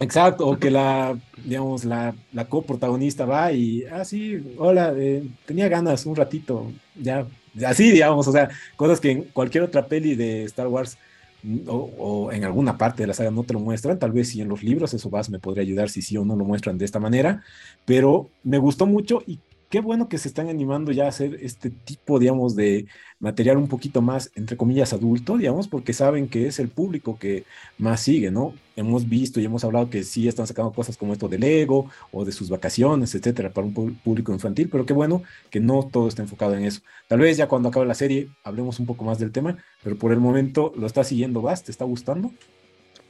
[0.00, 5.68] Exacto, o que la, digamos, la, la coprotagonista va y, ah, sí, hola, eh, tenía
[5.68, 7.26] ganas un ratito, ya
[7.66, 10.98] Así, digamos, o sea, cosas que en cualquier otra peli de Star Wars
[11.42, 14.40] mm, o, en alguna parte de la saga no te lo muestran, tal vez si
[14.40, 16.84] en los libros eso vas me podría ayudar si sí o no lo muestran de
[16.84, 17.42] esta manera,
[17.84, 19.38] pero me gustó mucho y
[19.68, 22.86] qué bueno que se están animando ya a hacer este tipo, digamos, de
[23.20, 27.44] material un poquito más, entre comillas, adulto, digamos, porque saben que es el público que
[27.78, 28.54] más sigue, ¿no?
[28.76, 32.24] Hemos visto y hemos hablado que sí están sacando cosas como esto del ego o
[32.24, 36.22] de sus vacaciones, etcétera, para un público infantil, pero qué bueno que no todo está
[36.22, 36.80] enfocado en eso.
[37.08, 40.12] Tal vez ya cuando acabe la serie hablemos un poco más del tema, pero por
[40.12, 42.32] el momento lo está siguiendo Vas, ¿te está gustando?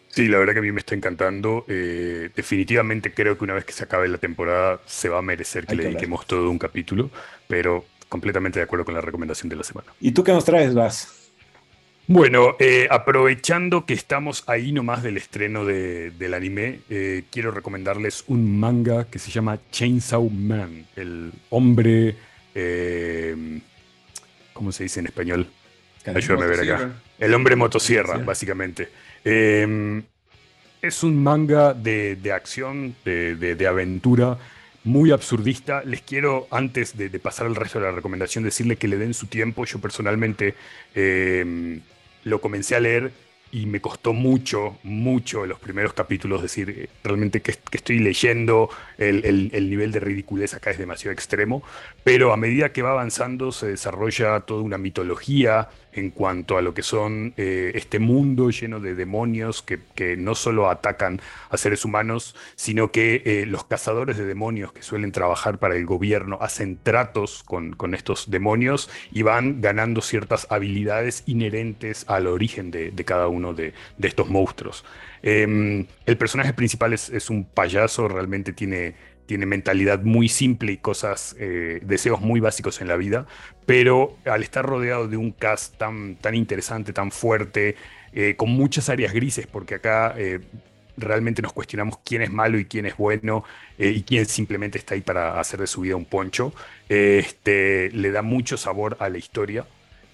[0.09, 1.65] Sí, la verdad que a mí me está encantando.
[1.69, 5.67] Eh, definitivamente creo que una vez que se acabe la temporada se va a merecer
[5.67, 7.11] que le dediquemos todo un capítulo,
[7.47, 9.93] pero completamente de acuerdo con la recomendación de la semana.
[10.01, 11.15] ¿Y tú qué nos traes, Vas?
[12.07, 18.59] Bueno, eh, aprovechando que estamos ahí nomás del estreno del anime, eh, quiero recomendarles un
[18.59, 22.17] manga que se llama Chainsaw Man, el hombre...
[24.59, 25.47] ¿Cómo se dice en español?
[26.05, 26.91] Ayúdame a ver acá.
[27.21, 28.89] El hombre motosierra, básicamente.
[29.31, 30.05] Em,
[30.81, 34.39] es un manga de, acción, de, aventura,
[34.85, 35.83] muy absurdista.
[35.85, 39.27] Les quiero, antes de, pasar al resto de la recomendación, decirle que le den su
[39.27, 39.67] tiempo.
[39.67, 40.55] Yo personalmente
[40.95, 41.83] em,
[42.25, 43.13] lo comencé a leer
[43.53, 49.51] y me costó mucho, mucho los primeros capítulos decir eh, realmente que, estoy leyendo, el,
[49.53, 51.63] el, nivel de ridiculez acá es demasiado extremo,
[52.05, 56.75] pero a medida que va avanzando se desarrolla toda una mitología en cuanto a lo
[56.75, 59.79] que son eh, este mundo lleno de demonios que,
[60.17, 61.21] no solo atacan
[61.51, 65.87] a seres humanos, sino que eh, los cazadores de demonios que suelen trabajar para el
[65.87, 72.93] gobierno hacen tratos con, estos demonios y van ganando ciertas habilidades inherentes al origen de,
[73.05, 74.85] cada uno de estos monstruos.
[75.23, 78.95] Em, el personaje principal es, un payaso, realmente tiene
[79.27, 83.27] tiene mentalidad muy simple y cosas, eh, deseos muy básicos en la vida,
[83.67, 87.77] pero al estar rodeado de un cast tan, tan interesante, tan fuerte,
[88.15, 90.41] eh, con muchas áreas grises, porque acá eh,
[90.97, 93.45] realmente nos cuestionamos quién es malo y quién es bueno
[93.77, 96.55] y quién simplemente está ahí para hacer de su vida un poncho,
[96.89, 99.67] este, le da mucho sabor a la historia.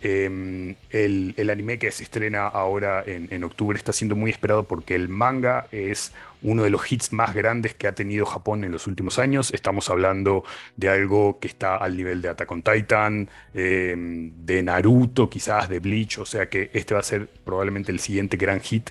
[0.06, 5.08] Em, el, anime que se estrena ahora en, octubre está siendo muy esperado porque el
[5.08, 9.18] manga es uno de los hits más grandes que ha tenido Japón en los últimos
[9.18, 9.50] años.
[9.54, 10.44] Estamos hablando
[10.76, 15.78] de algo que está al nivel de Attack on Titan, em, de Naruto, quizás de
[15.78, 18.90] Bleach, o sea que este va a ser probablemente el siguiente gran hit.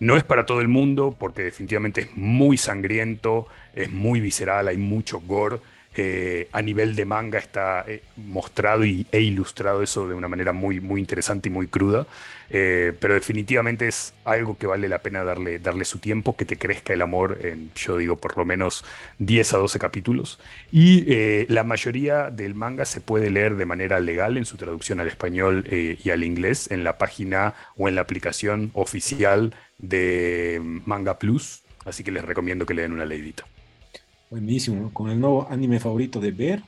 [0.00, 4.76] No es para todo el mundo porque definitivamente es muy sangriento, es muy visceral, hay
[4.76, 5.60] mucho gore.
[5.94, 10.52] Eh, a nivel de manga está eh, mostrado y, e ilustrado eso de una manera
[10.52, 12.06] muy, muy interesante y muy cruda.
[12.48, 16.56] Eh, pero definitivamente es algo que vale la pena darle, darle su tiempo, que te
[16.56, 18.84] crezca el amor en, yo digo, por lo menos
[19.18, 20.38] 10 a 12 capítulos.
[20.70, 25.08] Y la mayoría del manga se puede leer de manera legal en su traducción al
[25.08, 31.62] español y al inglés en la página o en la aplicación oficial de Manga Plus.
[31.84, 33.44] Así que les recomiendo que le den una leidita.
[34.32, 36.62] Buenísimo, con el nuevo anime favorito de Ver,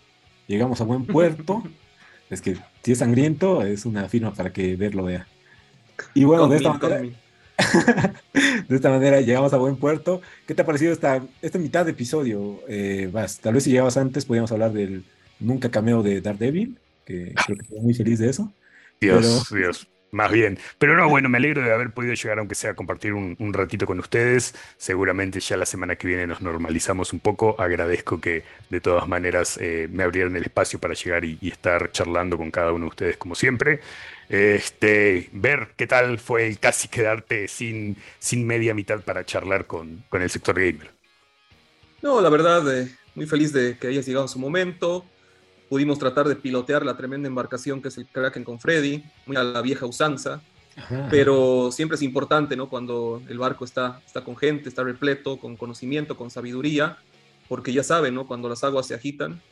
[0.46, 1.62] llegamos a buen puerto.
[2.28, 5.26] es que si es sangriento, es una firma para que Ver lo vea.
[6.12, 7.00] Y bueno, de esta, manera,
[8.68, 10.20] de esta manera llegamos a buen puerto.
[10.46, 13.40] ¿Qué te ha parecido esta, esta mitad de episodio, eh, Vas?
[13.40, 15.06] Tal vez si llegabas antes, podíamos hablar del
[15.40, 18.52] nunca cameo de Daredevil, que creo que estoy muy feliz de eso.
[19.00, 19.88] Dios, Dios.
[20.14, 20.60] Más bien.
[20.78, 23.84] Pero no, bueno, me alegro de haber podido llegar, aunque sea a compartir un, ratito
[23.84, 24.54] con ustedes.
[24.76, 27.56] Seguramente ya la semana que viene nos normalizamos un poco.
[27.58, 32.36] Agradezco que de todas maneras eh, me abrieran el espacio para llegar y, estar charlando
[32.36, 33.80] con cada uno de ustedes como siempre.
[34.28, 40.04] Este, ver qué tal fue el casi quedarte sin, sin media mitad para charlar con,
[40.10, 40.92] con el sector gamer.
[42.02, 45.04] No, la verdad, eh, muy feliz de que hayas llegado en su momento
[45.74, 49.42] pudimos tratar de pilotear la tremenda embarcación que es el Kraken con Freddy, muy a
[49.42, 50.40] la vieja usanza,
[51.10, 52.68] pero siempre es importante, ¿no?
[52.68, 56.96] Cuando el barco está, está con gente, está repleto, con conocimiento, con sabiduría,
[57.48, 58.24] porque ya saben, ¿no?
[58.28, 59.42] Cuando las aguas se agitan.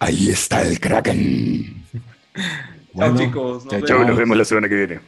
[0.00, 1.84] Ahí está el Kraken.
[2.98, 3.64] chao, chicos.
[3.66, 5.00] Nos, chao, nos vemos la semana que viene.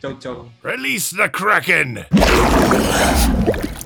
[0.00, 0.50] Chao, chao.
[0.62, 2.06] Release the Kraken.